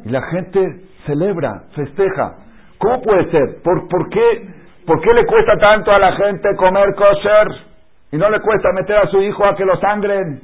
[0.05, 2.35] Y la gente celebra, festeja.
[2.77, 3.61] ¿Cómo puede ser?
[3.63, 4.47] ¿Por, por, qué,
[4.85, 7.65] ¿Por qué le cuesta tanto a la gente comer kosher
[8.11, 10.41] y no le cuesta meter a su hijo a que lo sangren?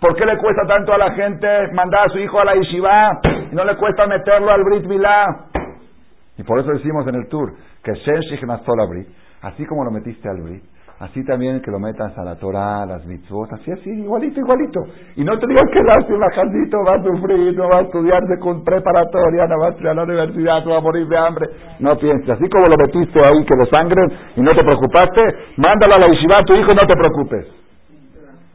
[0.00, 3.20] ¿Por qué le cuesta tanto a la gente mandar a su hijo a la yeshiva
[3.50, 5.46] y no le cuesta meterlo al Brit Milá?
[6.36, 7.52] Y por eso decimos en el tour
[7.82, 8.20] que Shen
[8.90, 9.08] Brit,
[9.42, 10.62] así como lo metiste al Brit,
[11.00, 14.80] Así también que lo metas a la Torah, a las mitzvot, así, así, igualito, igualito.
[15.14, 18.36] Y no te digas que lástima, Jandito, va a sufrir, no va a estudiar de
[18.64, 21.46] preparatoria, no va a estudiar a la universidad, no va a morir de hambre.
[21.78, 25.22] No pienses, así como lo metiste ahí, que lo sangren y no te preocupaste,
[25.56, 27.46] mándalo a la yeshiva a tu hijo, no te preocupes.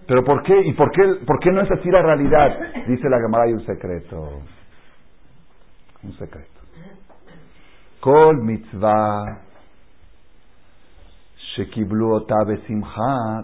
[0.05, 0.59] Pero ¿por qué?
[0.65, 2.59] ¿Y por qué, por qué no es así la realidad?
[2.87, 4.41] Dice la Gemara, hay un secreto.
[6.03, 6.49] Un secreto.
[8.01, 9.52] Kol mitzvah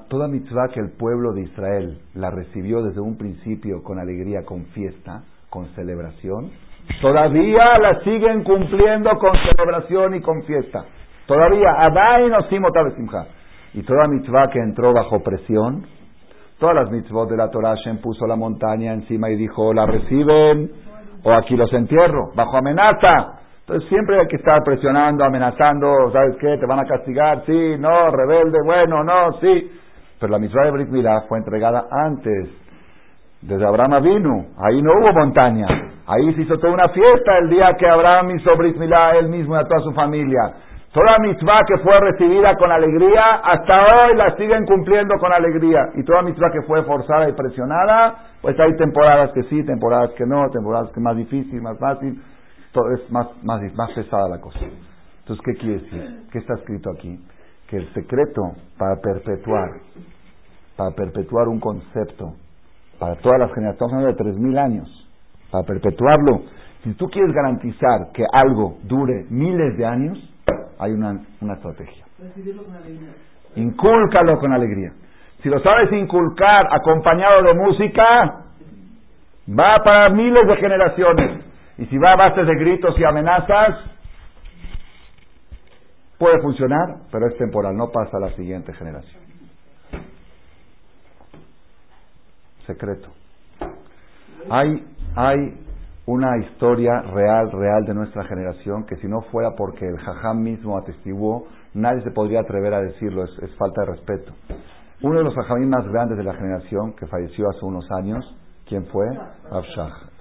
[0.09, 4.65] toda mitzvah que el pueblo de Israel la recibió desde un principio con alegría, con
[4.67, 6.49] fiesta, con celebración,
[7.01, 10.85] todavía la siguen cumpliendo con celebración y con fiesta.
[11.27, 13.25] Todavía, Adai Simha.
[13.75, 15.85] Y toda mitzvah que entró bajo presión,
[16.57, 20.71] todas las mitzvot de la Torah, Shem puso la montaña encima y dijo, la reciben
[21.23, 23.38] o aquí los entierro, bajo amenaza.
[23.69, 26.57] Entonces siempre hay que estar presionando, amenazando, ¿sabes qué?
[26.57, 29.71] Te van a castigar, sí, no, rebelde, bueno, no, sí.
[30.19, 32.49] Pero la mitzvah de Brit Milá fue entregada antes,
[33.43, 35.67] desde Abraham vino, ahí no hubo montaña,
[36.07, 39.55] ahí se hizo toda una fiesta el día que Abraham hizo Brit Milá, él mismo
[39.55, 40.51] y a toda su familia.
[40.91, 45.89] Toda mitzvah que fue recibida con alegría, hasta hoy la siguen cumpliendo con alegría.
[45.93, 50.25] Y toda mitzvah que fue forzada y presionada, pues hay temporadas que sí, temporadas que
[50.25, 52.19] no, temporadas que más difícil, más fácil
[52.71, 54.59] todo es más, más, más pesada la cosa.
[55.19, 56.27] Entonces, ¿qué quiere decir?
[56.31, 57.19] ¿Qué está escrito aquí?
[57.67, 58.41] Que el secreto
[58.77, 59.69] para perpetuar,
[60.75, 62.33] para perpetuar un concepto,
[62.97, 65.09] para todas las generaciones, estamos hablando de tres mil años,
[65.51, 66.43] para perpetuarlo,
[66.83, 70.17] si tú quieres garantizar que algo dure miles de años,
[70.79, 72.05] hay una, una estrategia.
[73.55, 74.93] Incúlcalo con alegría.
[75.43, 78.05] Si lo sabes inculcar acompañado de música,
[79.47, 81.48] va para miles de generaciones.
[81.79, 83.79] Y si va a base de gritos y amenazas,
[86.17, 89.21] puede funcionar, pero es temporal, no pasa a la siguiente generación.
[92.67, 93.07] Secreto.
[94.49, 95.57] Hay, hay
[96.05, 100.77] una historia real, real de nuestra generación, que si no fuera porque el jajam mismo
[100.77, 104.33] atestiguó, nadie se podría atrever a decirlo, es, falta de respeto.
[105.01, 108.25] Uno de los jajamim más grandes de la generación, que falleció hace unos años,
[108.69, 109.05] ¿quién fue?
[109.07, 109.63] El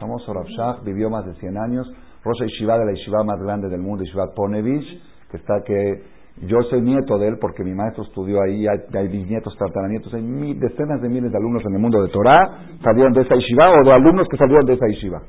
[0.01, 1.86] famoso Rav Shach, vivió más de 100 años,
[2.24, 4.86] Rosa Yeshiva de la Yeshiva más grande del mundo, Yeshiva Ponevich,
[5.30, 6.03] que está que
[6.46, 10.22] yo soy nieto de él porque mi maestro estudió ahí, hay, hay bisnietos, tartaranietos, hay
[10.55, 13.84] decenas de miles de alumnos en el mundo de Torah, salieron de esa yeshiva, o
[13.84, 15.22] de alumnos que salieron de esa yeshiva.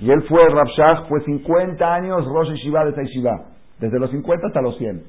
[0.00, 3.46] Y él fue, Rabshah, fue 50 años Rosh Yeshiva de esa yeshiva,
[3.80, 5.02] desde los 50 hasta los 100.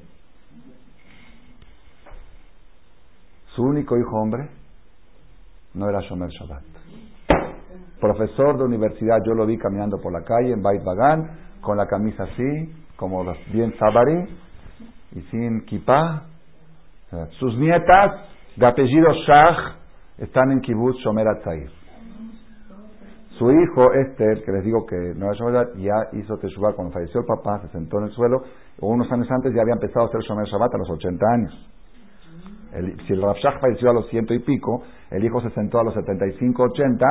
[3.54, 4.48] Su único hijo hombre
[5.74, 6.79] no era Shomer Shabbat.
[8.00, 11.30] Profesor de universidad, yo lo vi caminando por la calle en Bait Bagan,
[11.60, 14.26] con la camisa así, como bien sabari,
[15.12, 16.22] y sin kippah.
[17.38, 18.12] Sus nietas,
[18.56, 19.76] de apellido Shah,
[20.18, 21.70] están en Kibbutz Shomer Atzair.
[23.38, 27.26] Su hijo, este, que les digo que no Shomer ya hizo Teshuvah cuando falleció el
[27.26, 28.42] papá, se sentó en el suelo,
[28.80, 31.70] unos años antes ya había empezado a hacer Shomer Shabbat a los 80 años.
[33.06, 35.94] si el Rav falleció a los ciento y pico, el hijo se sentó a los
[35.94, 37.06] 75, 80,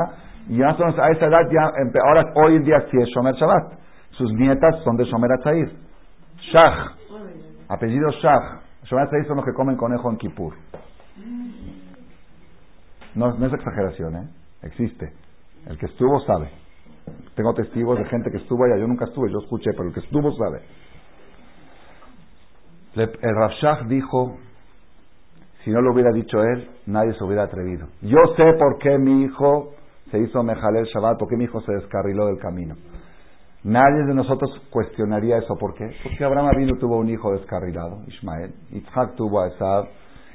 [0.49, 1.71] y ya a esa edad ya,
[2.07, 3.79] ahora hoy en día sí es Shomer Shabbat.
[4.11, 5.71] Sus nietas son de Shomer Atzair.
[6.51, 6.95] Shah,
[7.67, 8.61] Apellido Shah.
[8.85, 10.55] Shomer son los que comen conejo en Kippur.
[13.13, 14.29] No, es exageración, ¿eh?
[14.63, 15.13] Existe.
[15.67, 16.49] El que estuvo sabe.
[17.35, 18.77] Tengo testigos de gente que estuvo allá.
[18.77, 20.61] Yo nunca estuve, yo escuché, pero el que estuvo sabe.
[22.95, 24.35] el Rav dijo,
[25.63, 27.87] si no lo hubiera dicho él, nadie se hubiera atrevido.
[28.01, 29.75] Yo sé por qué mi hijo
[30.11, 32.75] se hizo Mejalel Shabbat, por qué mi hijo se descarriló del camino.
[33.63, 35.57] Nadie de nosotros cuestionaría eso.
[35.57, 35.89] ¿Por qué?
[36.01, 38.53] Porque Abraham Avinu tuvo un hijo descarrilado, Ismael.
[38.71, 39.85] Isaac tuvo a Esab.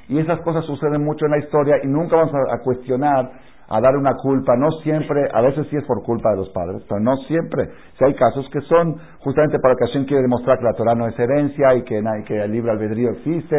[0.07, 3.31] Y esas cosas suceden mucho en la historia y nunca vamos a, cuestionar,
[3.67, 4.55] a dar una culpa.
[4.55, 7.69] No siempre, a veces sí es por culpa de los padres, pero no siempre.
[7.97, 11.07] Si hay casos que son justamente para que Hashem quiere demostrar que la Torah no
[11.07, 13.55] es herencia y que, que el libre albedrío existe.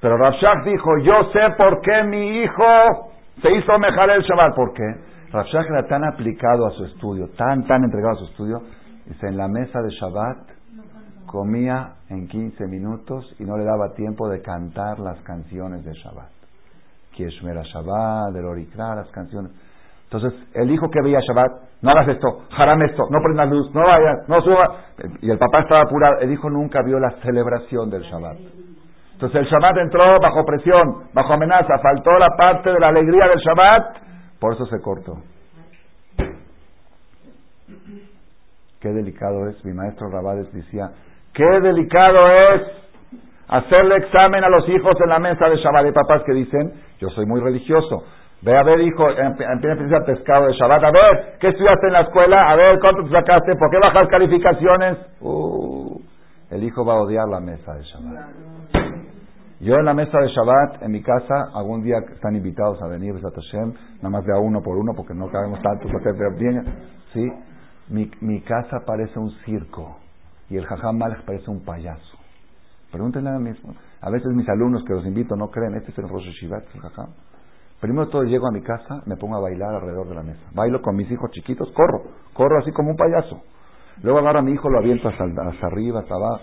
[0.00, 3.10] Pero Rafshak dijo, yo sé por qué mi hijo
[3.42, 4.56] se hizo mejar el Shabbat.
[4.56, 5.09] ¿Por qué?
[5.32, 8.62] Rafshah era tan aplicado a su estudio, tan, tan entregado a su estudio,
[9.06, 10.38] dice, en la mesa de Shabbat
[11.26, 16.30] comía en 15 minutos y no le daba tiempo de cantar las canciones de Shabbat.
[17.14, 19.52] Kieshmera Shabbat, del Orikra, las canciones.
[20.10, 21.52] Entonces, el hijo que veía Shabbat,
[21.82, 24.82] no hagas esto, haram esto, no prendas luz, no vayas, no suba.
[25.22, 26.18] Y el papá estaba apurado.
[26.20, 28.36] El hijo nunca vio la celebración del Shabbat.
[29.12, 33.38] Entonces el Shabbat entró bajo presión, bajo amenaza, faltó la parte de la alegría del
[33.38, 34.09] Shabbat
[34.40, 35.18] por eso se cortó.
[38.80, 40.90] Qué delicado es, mi maestro Rabades decía,
[41.34, 42.62] qué delicado es
[43.46, 45.84] hacerle examen a los hijos en la mesa de Shabbat.
[45.84, 48.04] Hay papás que dicen, yo soy muy religioso.
[48.42, 50.84] Ve a ver, hijo, empieza a pescado de Shabbat.
[50.84, 52.36] A ver, ¿qué estudiaste en la escuela?
[52.46, 53.54] A ver, ¿cuánto te sacaste?
[53.56, 54.98] ¿Por qué bajas calificaciones?
[55.20, 56.00] Uh,
[56.50, 58.79] el hijo va a odiar la mesa de Shabbat.
[59.60, 63.14] Yo en la mesa de Shabbat, en mi casa, algún día están invitados a venir,
[63.20, 65.92] Hashem, nada más de a uno por uno, porque no cabemos tantos,
[66.38, 66.64] bien,
[67.12, 67.30] ¿sí?
[67.90, 69.98] Mi, mi casa parece un circo
[70.48, 72.16] y el Jajam Malek parece un payaso.
[72.90, 73.74] Pregúntenle a mí mismo.
[74.00, 76.80] A veces mis alumnos que los invito no creen, este es el Rosh Shivat, el
[76.80, 77.10] Jajam.
[77.82, 80.40] Primero todo llego a mi casa, me pongo a bailar alrededor de la mesa.
[80.54, 83.42] Bailo con mis hijos chiquitos, corro, corro así como un payaso.
[84.02, 86.40] Luego agarro a mi hijo, lo aviento hasta, hasta arriba, hasta abajo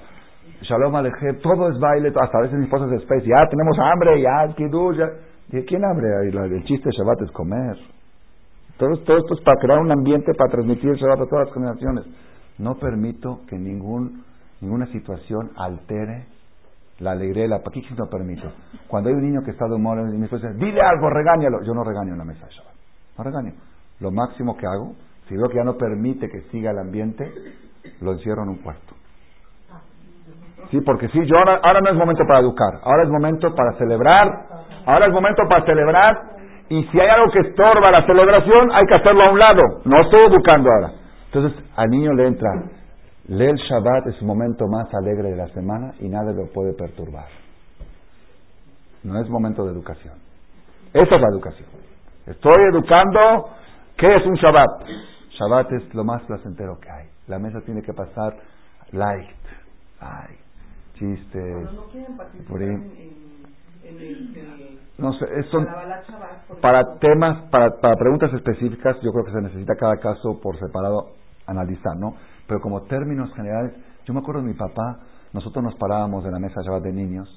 [0.61, 4.21] Shalom Alejem, todo es baile, hasta a veces mi esposa se especie, ya tenemos hambre,
[4.21, 5.09] ya, Kiddush, ya.
[5.49, 6.07] ¿Y quién hambre?
[6.27, 7.77] El chiste de Shabbat es comer.
[8.77, 11.53] Todo, todo esto es para crear un ambiente para transmitir el Shabbat a todas las
[11.53, 12.05] generaciones.
[12.57, 14.23] No permito que ningún,
[14.61, 16.25] ninguna situación altere
[16.99, 17.73] la alegría y la paz.
[17.73, 18.51] ¿Qué no permito?
[18.87, 21.63] Cuando hay un niño que está de humor y mi esposa dice, dile algo, regáñalo.
[21.63, 22.73] Yo no regaño en la mesa de Shabbat.
[23.17, 23.53] No regaño.
[23.99, 24.95] Lo máximo que hago,
[25.27, 27.31] si veo que ya no permite que siga el ambiente,
[28.01, 28.86] lo encierro en un cuarto.
[30.71, 33.73] Sí, porque sí, yo ahora, ahora no es momento para educar, ahora es momento para
[33.77, 34.27] celebrar,
[34.85, 36.37] ahora es momento para celebrar,
[36.69, 39.95] y si hay algo que estorba la celebración, hay que hacerlo a un lado, no
[39.95, 40.91] estoy educando ahora.
[41.31, 42.49] Entonces al niño le entra,
[43.27, 46.73] lee el Shabbat, es su momento más alegre de la semana y nada lo puede
[46.73, 47.27] perturbar.
[49.03, 50.15] No es momento de educación.
[50.93, 51.69] Esa es la educación.
[52.25, 53.49] Estoy educando,
[53.95, 54.89] ¿qué es un Shabbat?
[55.39, 57.07] Shabbat es lo más placentero que hay.
[57.27, 58.35] La mesa tiene que pasar
[58.91, 59.37] light.
[60.97, 61.69] Chistes.
[64.97, 65.67] No sé, son
[66.61, 71.13] para temas, para, para preguntas específicas, yo creo que se necesita cada caso por separado.
[71.45, 72.15] analizar, ¿no?
[72.47, 73.73] Pero como términos generales,
[74.05, 74.99] yo me acuerdo de mi papá,
[75.33, 77.27] nosotros nos parábamos de la mesa de Shabbat de niños,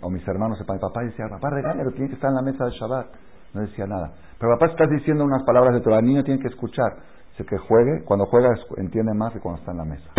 [0.00, 2.70] o mis hermanos, mi papá decía, papá, regálalo, tiene que estar en la mesa de
[2.72, 3.06] Shabbat.
[3.54, 4.12] No decía nada.
[4.38, 6.96] Pero papá está diciendo unas palabras de todo, el niño tiene que escuchar.
[7.30, 10.10] Dice que juegue, cuando juega entiende más que cuando está en la mesa.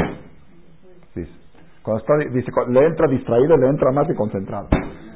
[1.83, 4.69] Cuando está, dice, le entra distraído, le entra más y concentrado.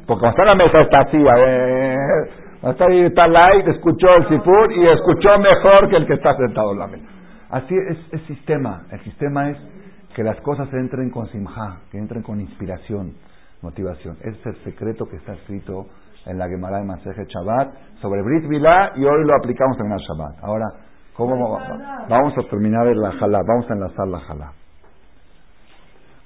[0.06, 2.30] Porque cuando está en la mesa está así, a ver,
[2.72, 6.74] está ahí, está light, escuchó el sifur y escuchó mejor que el que está sentado
[6.74, 7.06] en la mesa.
[7.50, 8.84] Así es el sistema.
[8.92, 9.58] El sistema es
[10.14, 13.14] que las cosas entren con simja, que entren con inspiración,
[13.62, 14.18] motivación.
[14.22, 15.86] Ese es el secreto que está escrito
[16.26, 20.00] en la Gemara de Maseje Shabbat sobre Brit Milá y hoy lo aplicamos en el
[20.00, 20.44] Shabbat.
[20.44, 20.66] Ahora,
[21.16, 21.60] ¿cómo
[22.10, 23.42] vamos a terminar la Jalá?
[23.48, 24.52] Vamos a enlazar la Jalá.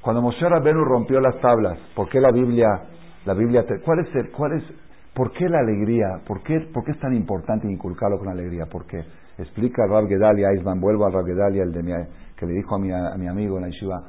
[0.01, 2.67] Cuando Moshe Rabenu rompió las tablas, ¿por qué la Biblia,
[3.25, 4.63] la Biblia, cuál es el, cuál es,
[5.13, 6.21] por qué la alegría?
[6.25, 8.65] ¿Por qué, por qué es tan importante inculcarlo con alegría?
[8.71, 9.03] Porque
[9.37, 11.91] explica Rab Gedalia, Aizman, vuelvo a Rab Gedalia, el de mi,
[12.35, 14.03] que le dijo a mi, a mi amigo en la yeshiva,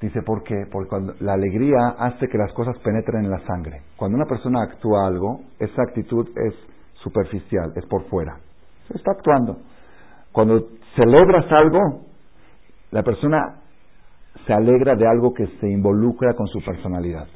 [0.00, 0.66] Dice, ¿por qué?
[0.70, 3.82] Porque la alegría hace que las cosas penetren en la sangre.
[3.96, 6.54] Cuando una persona actúa algo, esa actitud es
[7.02, 8.38] superficial, es por fuera.
[8.86, 9.58] Se está actuando.
[10.30, 12.02] Cuando celebras algo,
[12.92, 13.57] la persona
[14.46, 17.26] se alegra de algo que se involucra con su personalidad.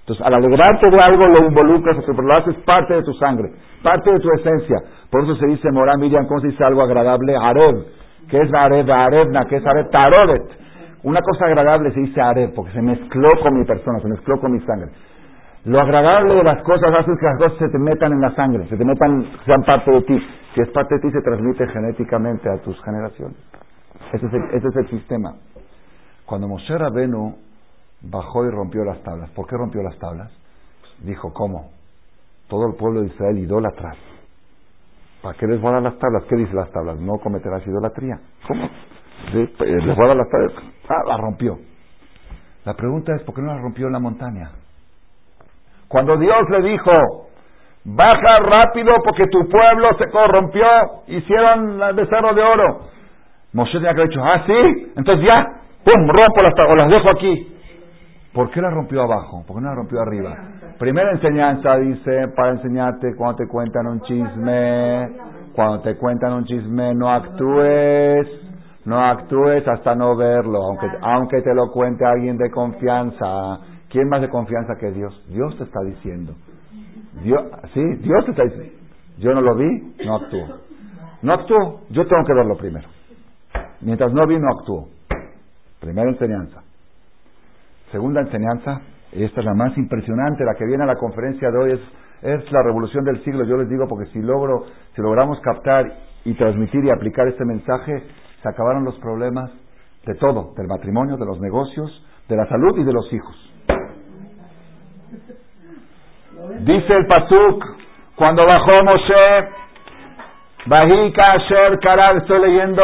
[0.00, 4.18] Entonces, al alegrarte de algo, lo involucras, lo haces parte de tu sangre, parte de
[4.18, 4.76] tu esencia.
[5.10, 7.36] Por eso se dice, Morá Miriam, ¿cómo se dice algo agradable?
[7.36, 7.84] Arev.
[8.28, 8.90] ¿Qué es Arev?
[8.90, 9.90] Arevna, ¿qué es Arev?
[9.90, 10.42] Taroret.
[11.02, 14.52] Una cosa agradable se dice Arev, porque se mezcló con mi persona, se mezcló con
[14.52, 14.90] mi sangre.
[15.64, 18.66] Lo agradable de las cosas hace que las cosas se te metan en la sangre,
[18.66, 20.18] se te metan, sean parte de ti.
[20.54, 23.36] Si es parte de ti, se transmite genéticamente a tus generaciones.
[24.12, 25.34] Ese es el, ese es el sistema.
[26.30, 27.34] Cuando Moshe Rabenu
[28.02, 30.30] bajó y rompió las tablas, ¿por qué rompió las tablas?
[31.00, 31.72] Dijo, ¿cómo?
[32.46, 33.96] Todo el pueblo de Israel idólatras.
[35.22, 36.22] ¿Para qué les voy a dar las tablas?
[36.28, 37.00] ¿Qué dice las tablas?
[37.00, 38.20] No cometerás idolatría.
[38.46, 38.62] ¿Cómo?
[39.32, 40.52] Les voy a dar las tablas.
[40.88, 41.58] Ah, la rompió.
[42.64, 44.52] La pregunta es, ¿por qué no la rompió en la montaña?
[45.88, 47.26] Cuando Dios le dijo,
[47.86, 50.64] baja rápido porque tu pueblo se corrompió,
[51.08, 52.82] hicieron el becerro de oro.
[53.52, 57.10] Moshe tenía que haber dicho, ah, sí, entonces ya, pum, rompo las o las dejo
[57.10, 57.56] aquí.
[58.32, 59.44] ¿Por qué la rompió abajo?
[59.46, 60.36] ¿Por qué no la rompió arriba?
[60.78, 65.08] Primera enseñanza dice, para enseñarte cuando te cuentan un chisme,
[65.54, 68.28] cuando te cuentan un chisme no actúes
[68.84, 73.60] no actúes hasta no verlo, aunque, aunque te lo cuente alguien de confianza.
[73.90, 75.22] ¿Quién más de confianza que Dios?
[75.28, 76.34] Dios te está diciendo.
[77.22, 77.42] Dios,
[77.74, 78.72] sí, Dios te está diciendo.
[79.18, 80.46] Yo no lo vi, no actúo.
[81.22, 82.88] No actúo, yo tengo que verlo primero.
[83.82, 84.88] Mientras no vi, no actúo.
[85.80, 86.62] Primera enseñanza.
[87.90, 91.58] Segunda enseñanza, y esta es la más impresionante, la que viene a la conferencia de
[91.58, 91.80] hoy, es,
[92.22, 93.44] es la revolución del siglo.
[93.44, 95.86] Yo les digo porque si logro, si logramos captar
[96.24, 98.04] y transmitir y aplicar este mensaje,
[98.42, 99.50] se acabaron los problemas
[100.06, 103.52] de todo, del matrimonio, de los negocios, de la salud y de los hijos.
[106.60, 107.64] Dice el Pasuk,
[108.16, 109.48] cuando bajó Moshe,
[110.66, 112.82] Bajika Asher Karar, estoy leyendo,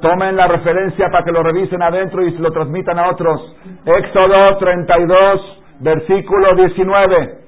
[0.00, 3.56] tomen la referencia para que lo revisen adentro y se lo transmitan a otros.
[3.84, 7.40] Éxodo 32, versículo 19.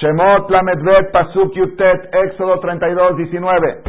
[0.00, 3.82] Shemot Lamedvet Pasuk Yutet, Éxodo 32, 19.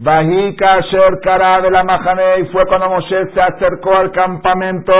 [0.00, 4.92] Vajika Asher Kara de la Mahane, fue cuando Moshe se acercó al campamento,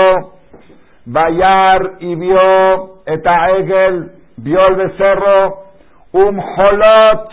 [1.05, 5.65] Bayar y vio Egel, vio el becerro,
[6.13, 7.29] un holot,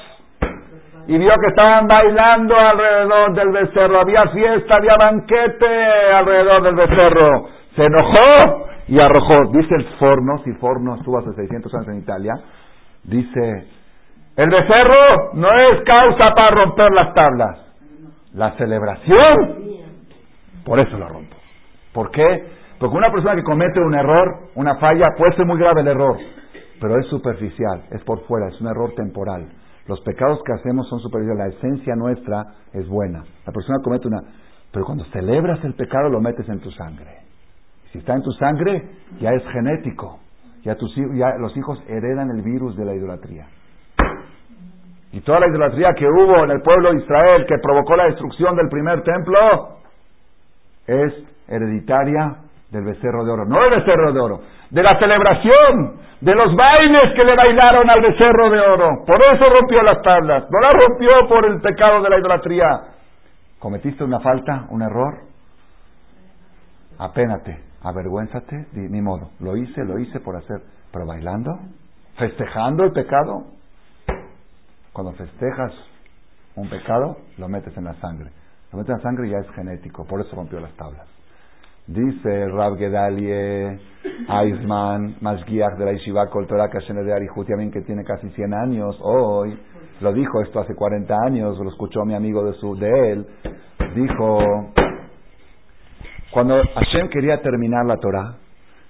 [1.07, 5.84] y vio que estaban bailando alrededor del becerro, había fiesta, había banquete
[6.14, 7.48] alrededor del becerro.
[7.74, 9.50] Se enojó y arrojó.
[9.53, 12.34] Dice el Forno, si Forno estuvo hace 600 años en Italia,
[13.05, 13.66] dice
[14.34, 17.59] el becerro no es causa para romper las tablas.
[18.32, 19.59] La celebración,
[20.64, 21.36] por eso la rompo.
[21.92, 22.24] ¿Por qué?
[22.78, 26.16] Porque una persona que comete un error, una falla, puede ser muy grave el error,
[26.80, 29.48] pero es superficial, es por fuera, es un error temporal.
[29.87, 33.24] Los pecados que hacemos son superficiales, la esencia nuestra es buena.
[33.47, 34.22] La persona comete una...
[34.70, 37.18] Pero cuando celebras el pecado lo metes en tu sangre.
[37.93, 38.89] Si está en tu sangre,
[39.20, 40.20] ya es genético.
[40.62, 43.47] Ya, tus, ya los hijos heredan el virus de la idolatría.
[45.12, 48.57] Y toda la idolatría que hubo en el pueblo de Israel que provocó la destrucción
[48.57, 49.78] del primer templo
[50.87, 51.12] es
[51.49, 52.37] hereditaria
[52.73, 53.45] del becerro de oro.
[53.45, 58.01] No del becerro de oro, de la celebración, de los bailes que le bailaron al
[58.01, 59.05] becerro de oro.
[59.07, 60.45] Por eso rompió las tablas.
[60.51, 62.81] No las rompió por el pecado de la idolatría.
[63.59, 65.18] ¿Cometiste una falta, un error?
[66.99, 69.31] Apénate, avergüénzate, ni modo.
[69.41, 70.62] Lo hice, lo hice por hacer.
[70.93, 71.59] Pero bailando,
[72.16, 73.45] festejando el pecado.
[74.93, 75.73] Cuando festejas
[76.55, 78.31] un pecado, lo metes en la sangre.
[78.73, 81.12] Lo meten en la sangre y ya es genético, por eso rompió las tablas.
[81.87, 83.78] Dice Rab Gedalie,
[84.28, 89.59] Eisman, Mashgiach de la Yeshiva Torah de Arihutiamin, que tiene casi 100 años hoy,
[90.01, 93.26] lo dijo esto hace 40 años, lo escuchó mi amigo de, su, de él,
[93.97, 94.72] dijo,
[96.30, 98.37] cuando Hashem quería terminar la Torah,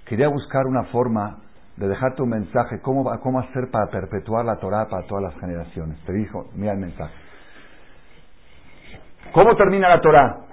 [0.05, 1.39] quería buscar una forma
[1.77, 5.99] de dejarte un mensaje, cómo, cómo hacer para perpetuar la Torah para todas las generaciones.
[6.05, 7.15] Te dijo, mira el mensaje.
[9.33, 10.52] ¿Cómo termina la Torah?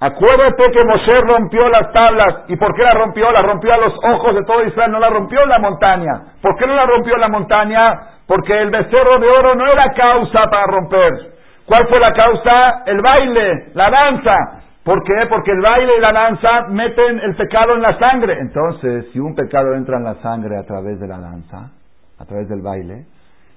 [0.00, 2.46] Acuérdate que Moshe rompió las tablas.
[2.46, 3.26] ¿Y por qué la rompió?
[3.34, 6.38] La rompió a los ojos de todo Israel, no la rompió en la montaña.
[6.40, 7.80] ¿Por qué no la rompió en la montaña?
[8.26, 11.38] Porque el becerro de oro no era causa para romper.
[11.66, 12.84] ¿Cuál fue la causa?
[12.86, 14.62] El baile, la danza.
[14.84, 15.26] ¿Por qué?
[15.28, 18.38] Porque el baile y la danza meten el pecado en la sangre.
[18.40, 21.72] Entonces, si un pecado entra en la sangre a través de la danza,
[22.18, 23.04] a través del baile,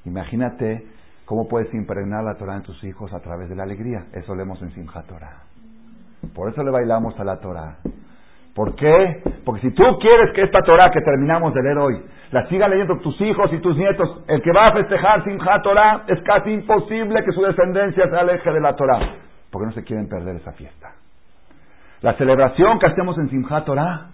[0.05, 0.85] imagínate
[1.25, 4.07] cómo puedes impregnar la Torah en tus hijos a través de la alegría.
[4.11, 5.05] Eso leemos en Simchat.
[6.33, 7.77] Por eso le bailamos a la Torah.
[8.53, 9.23] ¿Por qué?
[9.45, 12.97] Porque si tú quieres que esta Torah que terminamos de leer hoy la siga leyendo
[12.99, 17.23] tus hijos y tus nietos, el que va a festejar Simchat Torah es casi imposible
[17.25, 18.99] que su descendencia se aleje de la Torah,
[19.51, 20.93] porque no se quieren perder esa fiesta.
[22.01, 24.11] La celebración que hacemos en Simchat Torah,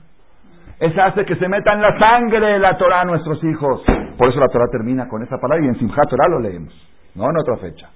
[0.79, 3.83] esa hace que se meta en la sangre de la Torah a nuestros hijos.
[4.17, 6.73] Por eso la Torah termina con esa palabra y en Simchat Torah lo leemos,
[7.13, 7.89] no en otra fecha.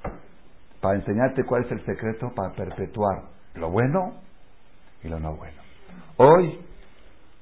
[0.82, 4.14] Para enseñarte cuál es el secreto para perpetuar lo bueno
[5.04, 5.62] y lo no bueno.
[6.18, 6.60] Hoy,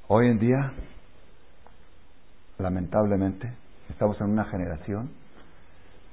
[0.07, 0.71] hoy en día,
[2.57, 3.51] lamentablemente,
[3.89, 5.11] estamos en una generación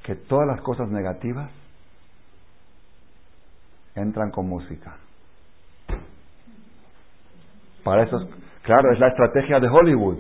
[0.03, 1.51] que todas las cosas negativas
[3.95, 4.97] entran con música.
[7.83, 8.19] Para eso,
[8.63, 10.19] claro, es la estrategia de Hollywood,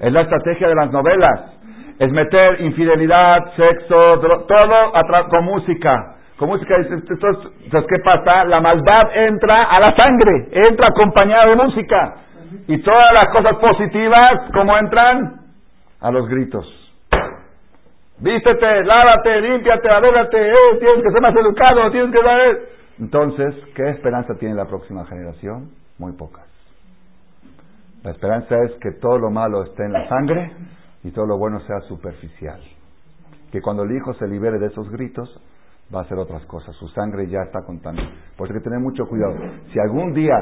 [0.00, 1.56] es la estrategia de las novelas,
[1.98, 6.15] es meter infidelidad, sexo, todo con música.
[6.38, 8.44] Con música, entonces, ¿qué pasa?
[8.44, 12.14] La maldad entra a la sangre, entra acompañada de música.
[12.68, 15.40] Y todas las cosas positivas, ¿cómo entran?
[16.00, 16.66] A los gritos.
[18.18, 22.68] Vístete, lávate, límpiate, arréglate, eh, tienes que ser más educado, tienes que saber.
[22.98, 25.70] Entonces, ¿qué esperanza tiene la próxima generación?
[25.98, 26.46] Muy pocas.
[28.02, 30.52] La esperanza es que todo lo malo esté en la sangre
[31.02, 32.60] y todo lo bueno sea superficial.
[33.52, 35.28] Que cuando el hijo se libere de esos gritos,
[35.94, 36.74] va a hacer otras cosas.
[36.76, 38.10] Su sangre ya está contaminada.
[38.36, 39.36] Por eso hay que tener mucho cuidado.
[39.72, 40.34] Si algún día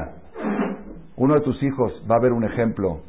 [1.16, 3.01] uno de tus hijos va a ver un ejemplo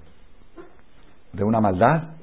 [1.34, 2.16] de una maldad,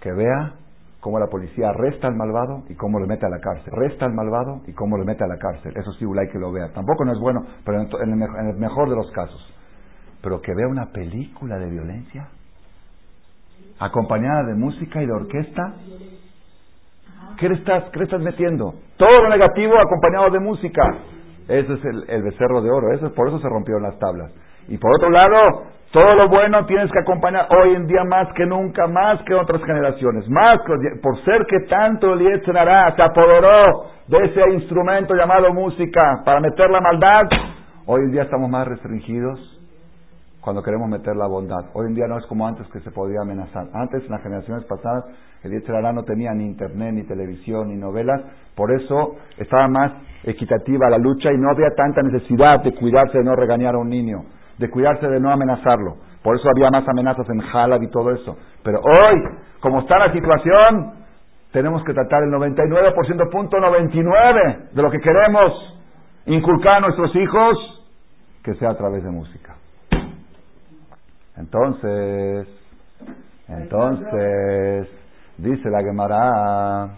[0.00, 0.54] que vea
[1.00, 3.72] cómo la policía arresta al malvado y cómo le mete a la cárcel.
[3.72, 5.72] Resta al malvado y cómo le mete a la cárcel.
[5.76, 6.72] Eso sí, hay que lo vea.
[6.72, 9.40] Tampoco no es bueno, pero en el mejor de los casos.
[10.22, 12.28] Pero que vea una película de violencia
[13.78, 15.74] acompañada de música y de orquesta
[17.38, 18.74] ¿Qué le estás, qué estás metiendo?
[18.96, 20.82] Todo lo negativo acompañado de música.
[21.48, 22.92] Ese es el, becerro de oro.
[22.92, 24.32] Eso, por eso se rompieron las tablas.
[24.68, 28.46] Y por otro lado, todo lo bueno tienes que acompañar hoy en día más que
[28.46, 30.28] nunca, más que otras generaciones.
[30.28, 30.54] Más
[31.02, 36.80] por ser que tanto el se apoderó de ese instrumento llamado música para meter la
[36.80, 37.22] maldad.
[37.86, 39.55] Hoy en día estamos más restringidos
[40.46, 41.74] cuando queremos meter la bondad.
[41.74, 43.66] Hoy en día no es como antes que se podía amenazar.
[43.74, 45.04] Antes, en las generaciones pasadas,
[45.42, 48.22] el Yetzirah no tenía ni internet, ni televisión, ni novelas.
[48.54, 49.90] Por eso estaba más
[50.22, 53.88] equitativa la lucha y no había tanta necesidad de cuidarse de no regañar a un
[53.88, 54.18] niño,
[54.56, 55.96] de cuidarse de no amenazarlo.
[56.22, 58.36] Por eso había más amenazas en Jalab y todo eso.
[58.62, 59.20] Pero hoy,
[59.58, 60.92] como está la situación,
[61.50, 65.76] tenemos que tratar el 99%, punto 99 de lo que queremos
[66.26, 67.88] inculcar a nuestros hijos,
[68.44, 69.56] que sea a través de música.
[71.36, 72.48] Entonces,
[73.48, 74.88] entonces,
[75.38, 76.96] dice la Gemara,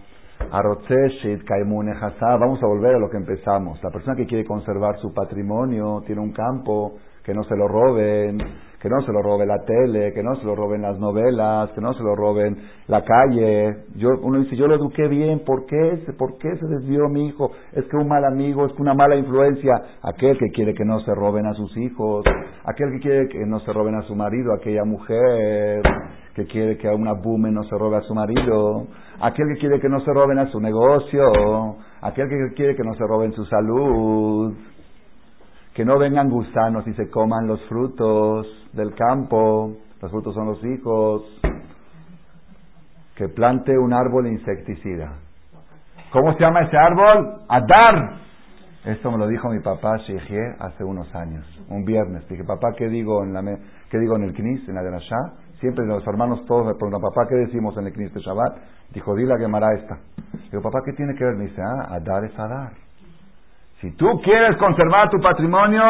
[2.38, 3.82] vamos a volver a lo que empezamos.
[3.82, 8.38] La persona que quiere conservar su patrimonio tiene un campo, que no se lo roben,
[8.80, 11.80] que no se lo robe la tele, que no se lo roben las novelas, que
[11.80, 12.56] no se lo roben
[12.86, 13.84] la calle.
[13.96, 17.50] Yo, uno dice, yo lo eduqué bien, ¿por qué, ¿por qué se desvió mi hijo?
[17.72, 19.82] Es que un mal amigo, es que una mala influencia.
[20.02, 22.24] Aquel que quiere que no se roben a sus hijos,
[22.64, 25.82] aquel que quiere que no se roben a su marido, aquella mujer
[26.34, 28.86] que quiere que a una bume no se robe a su marido,
[29.20, 31.24] aquel que quiere que no se roben a su negocio,
[32.00, 34.54] aquel que quiere que no se roben su salud
[35.78, 38.48] que no vengan gusanos y se coman los frutos
[38.78, 41.22] del campo, los frutos son los hijos,
[43.16, 45.18] que plante un árbol insecticida.
[46.12, 47.42] ¿Cómo se llama ese árbol?
[47.48, 48.12] Adar.
[48.84, 52.26] Esto me lo dijo mi papá Sheikhie hace unos años, un viernes.
[52.28, 53.42] Dije, papá, ¿qué digo en, la
[53.90, 55.32] ¿qué digo en el Knis, en la de la Shah?
[55.60, 58.56] Siempre los hermanos todos me preguntan, papá, ¿qué decimos en el Knis de Shabbat?
[58.94, 59.98] Dijo, di la Gemara esta.
[60.50, 61.34] Digo, papá, ¿qué tiene que ver?
[61.34, 62.72] Me dice, ah, Adar es Adar.
[63.80, 65.82] Si tú quieres conservar tu patrimonio,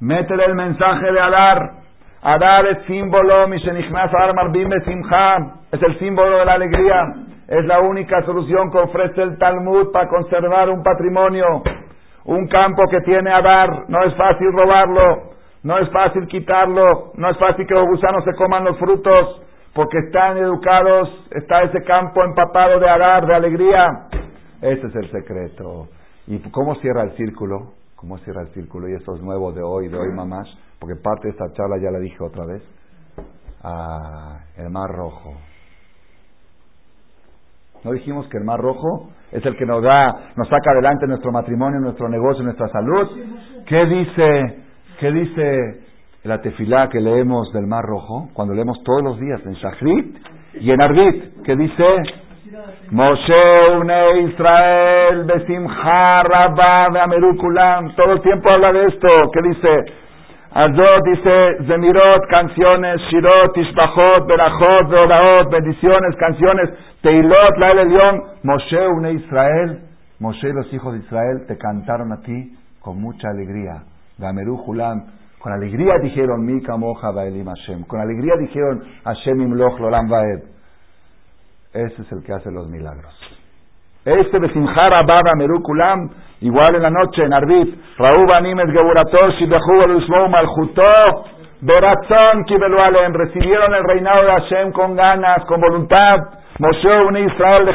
[0.00, 1.83] métele el mensaje de Adar.
[2.26, 3.62] Adar es símbolo, es
[5.82, 7.14] el símbolo de la alegría.
[7.46, 11.62] Es la única solución que ofrece el Talmud para conservar un patrimonio.
[12.24, 17.36] Un campo que tiene Adar, no es fácil robarlo, no es fácil quitarlo, no es
[17.36, 19.42] fácil que los gusanos se coman los frutos,
[19.74, 24.08] porque están educados, está ese campo empapado de Adar, de alegría.
[24.62, 25.88] Ese es el secreto.
[26.26, 27.74] ¿Y cómo cierra el círculo?
[27.96, 28.88] ¿Cómo cierra el círculo?
[28.88, 30.48] Y eso es nuevo de hoy, de hoy mamás,
[30.84, 32.62] porque parte de esta charla ya la dije otra vez.
[33.62, 35.32] Ah, el mar rojo.
[37.82, 41.32] ¿No dijimos que el mar rojo es el que nos da, nos saca adelante nuestro
[41.32, 43.08] matrimonio, nuestro negocio, nuestra salud?
[43.64, 44.62] ¿Qué dice,
[45.00, 45.84] qué dice
[46.24, 48.28] la tefilá que leemos del mar rojo?
[48.34, 50.18] Cuando leemos todos los días en Shachrit
[50.60, 51.86] y en Arbit, ¿qué dice?
[52.90, 57.96] Moshe une Israel, Besimcha Rabba, Amerukulam.
[57.96, 59.08] Todo el tiempo habla de esto.
[59.32, 60.03] ¿Qué dice?
[60.54, 66.70] Azot dice Zemirot, canciones, Shirot, Ishbachot, Berachot, Beoraot, bendiciones, canciones,
[67.02, 68.22] Teilot, la León.
[68.44, 69.82] Moshe une Israel.
[70.20, 73.82] Moshe y los hijos de Israel te cantaron a ti con mucha alegría.
[74.16, 75.06] Gamerukulam.
[75.40, 77.82] Con alegría dijeron, Mi Kamoja Baelim Hashem.
[77.82, 80.44] Con alegría dijeron, Hashem Imloch Lolam Vaed.
[81.72, 83.12] Ese es el que hace los milagros.
[84.04, 86.10] Este de Simjara Baba Merukulam,
[86.42, 91.24] igual en la noche en Arbit, Raúl Animes Geburator, Shibehu Usmou Maljuto,
[91.62, 96.44] Beratzon Kibelualem, recibieron el reinado de Hashem con ganas, con voluntad.
[96.58, 97.66] Moshe Israel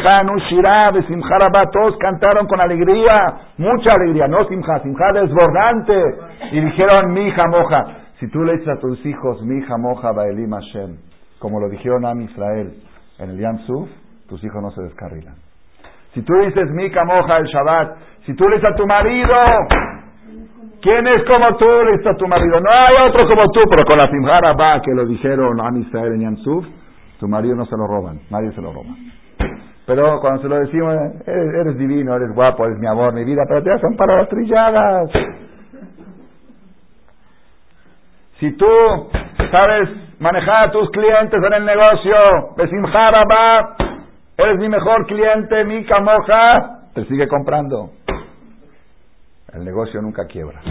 [0.50, 6.00] Shirah, de Simjara todos cantaron con alegría, mucha alegría, no Simja, Simja desbordante.
[6.52, 7.86] Y dijeron, mi hija moja,
[8.20, 10.96] si tú le dices a tus hijos, mi hija moja Baelim Hashem,
[11.40, 12.84] como lo dijeron a Israel,
[13.18, 13.90] en el Yam Suf,
[14.30, 15.49] tus hijos no se descarrilan.
[16.14, 19.36] Si tú dices Mika Moja el Shabbat, si tú le dices a tu marido,
[20.82, 21.70] ¿quién es como tú?
[21.86, 24.82] Le dices a tu marido, no hay otro como tú, pero con la Simjara va
[24.82, 26.66] que lo dijeron a Israel en Yam Suf,
[27.20, 28.90] tu marido no se lo roban, nadie se lo roba.
[29.86, 30.96] Pero cuando se lo decimos,
[31.26, 35.10] eres, divino, eres guapo, eres mi amor, mi vida, pero te hacen para las trilladas.
[38.40, 38.68] Si tú
[39.52, 39.90] sabes
[40.20, 42.16] manejar a tus clientes en el negocio,
[42.56, 43.76] va,
[44.40, 47.92] eres mi mejor cliente, mi camoja, te sigue comprando.
[49.54, 50.62] El negocio nunca quiebra.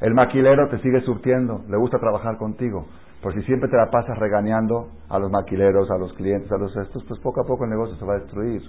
[0.00, 2.86] El maquilero te sigue surtiendo, le gusta trabajar contigo.
[3.22, 6.74] Por si siempre te la pasas regañando a los maquileros, a los clientes, a los
[6.76, 8.62] estos, pues poco a poco el negocio se va a destruir.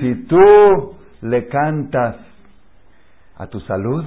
[0.00, 2.16] Si tú le cantas
[3.36, 4.04] a tu salud,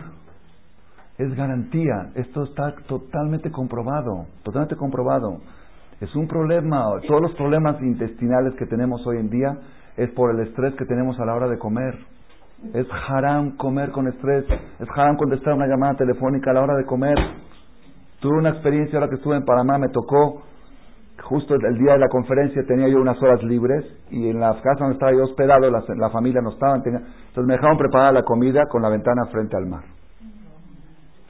[1.17, 2.11] es garantía.
[2.15, 5.39] Esto está totalmente comprobado, totalmente comprobado.
[6.01, 9.57] Es un problema, todos los problemas intestinales que tenemos hoy en día
[9.95, 11.97] es por el estrés que tenemos a la hora de comer.
[12.73, 14.45] Es haram comer con estrés,
[14.79, 17.17] es haram contestar una llamada telefónica a la hora de comer.
[18.19, 20.41] Tuve una experiencia ahora que estuve en Panamá, me tocó,
[21.23, 24.79] justo el día de la conferencia tenía yo unas horas libres y en la casa
[24.79, 28.81] donde estaba yo hospedado, la, familia no estaba, entonces me dejaron preparar la comida con
[28.81, 29.83] la ventana frente al mar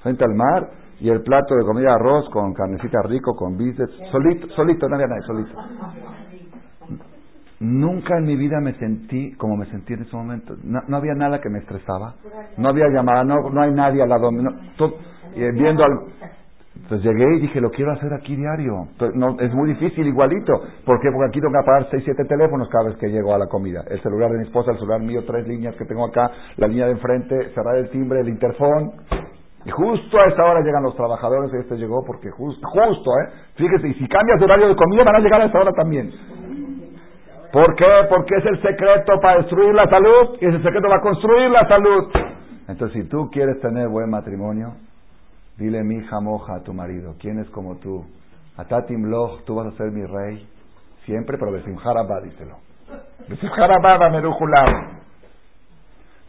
[0.06, 0.70] frente al mar
[1.00, 5.08] y el plato de comida arroz con carnecita rico, con bíceps, solito, solito, no había
[5.08, 5.52] nadie, solito.
[7.60, 10.56] Nunca en mi vida me sentí como me sentí en ese momento.
[10.64, 12.16] No, había nada que me estresaba.
[12.58, 14.30] No había llamada, no, no hay nadie al lado.
[14.32, 14.52] No,
[15.36, 16.12] viendo al,
[16.76, 18.88] entonces llegué y dije, lo quiero hacer aquí diario.
[19.16, 20.54] No, es muy difícil, igualito.
[20.86, 21.10] ¿Por qué?
[21.12, 23.84] Porque aquí tengo que apagar 6, 7 teléfonos cada vez que llego a la comida.
[23.90, 26.86] El celular de mi esposa, el celular mío, tres líneas que tengo acá, la línea
[26.86, 28.92] de enfrente, cerrar el timbre, el interfón.
[29.66, 33.32] Y justo a esta hora llegan los trabajadores, y este llegó porque justo, justo, ¿eh?
[33.56, 36.12] Fíjese, y si cambias de horario de comida van a llegar a esta hora también.
[37.52, 37.86] ¿Por qué?
[38.10, 41.68] Porque es el secreto para destruir la salud y es el secreto para construir la
[41.68, 42.12] salud.
[42.68, 44.74] Entonces, si tú quieres tener buen matrimonio,
[45.58, 48.06] dile mi hija moja a tu marido, ¿quién es como tú?
[48.58, 50.48] Atatim Loch, tú vas a ser mi rey.
[51.06, 52.58] Siempre, pero de Simharabad, díselo.
[53.28, 55.05] De Simharabad, Merujulam.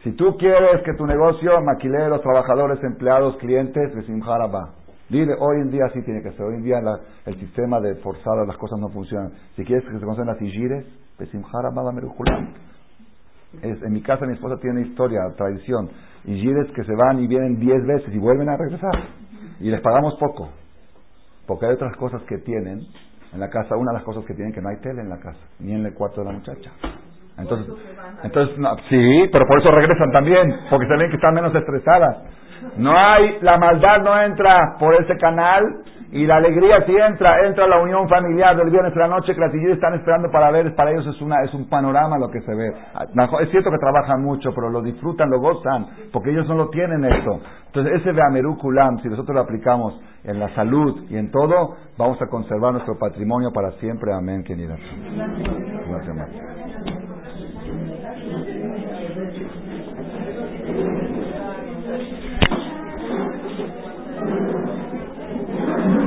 [0.03, 4.73] Si tú quieres que tu negocio, maquileros, trabajadores, empleados, clientes, va.
[5.09, 6.45] Dile, hoy en día sí tiene que ser.
[6.45, 6.79] Hoy en día
[7.25, 9.31] el sistema de forzado, las cosas no funcionan.
[9.55, 10.85] Si quieres que se conozcan las sigires,
[13.61, 15.89] es, en mi casa mi esposa tiene historia, tradición.
[16.25, 16.41] Y
[16.73, 18.91] que se van y vienen diez veces y vuelven a regresar.
[19.59, 20.49] Y les pagamos poco.
[21.47, 22.81] Porque hay otras cosas que tienen
[23.33, 23.77] en la casa.
[23.77, 25.85] Una de las cosas que tienen que no hay tele en la casa, ni en
[25.85, 26.71] el cuarto de la muchacha.
[27.37, 27.73] Entonces,
[28.23, 28.55] entonces
[28.89, 32.17] sí, pero por eso regresan también, porque se ven que están menos estresadas.
[32.77, 35.63] No hay, la maldad no entra por ese canal
[36.09, 39.41] Y la alegría si entra, entra la unión familiar del viernes a la noche que
[39.41, 42.55] las están esperando para ver, para ellos es una es un panorama lo que se
[42.55, 42.69] ve.
[43.41, 47.03] Es cierto que trabajan mucho, pero lo disfrutan, lo gozan, porque ellos no lo tienen
[47.03, 47.41] esto.
[47.67, 52.27] Entonces ese Beamerukulam, si nosotros lo aplicamos en la salud y en todo, vamos a
[52.27, 54.13] conservar nuestro patrimonio para siempre.
[54.13, 54.77] Amén, querida.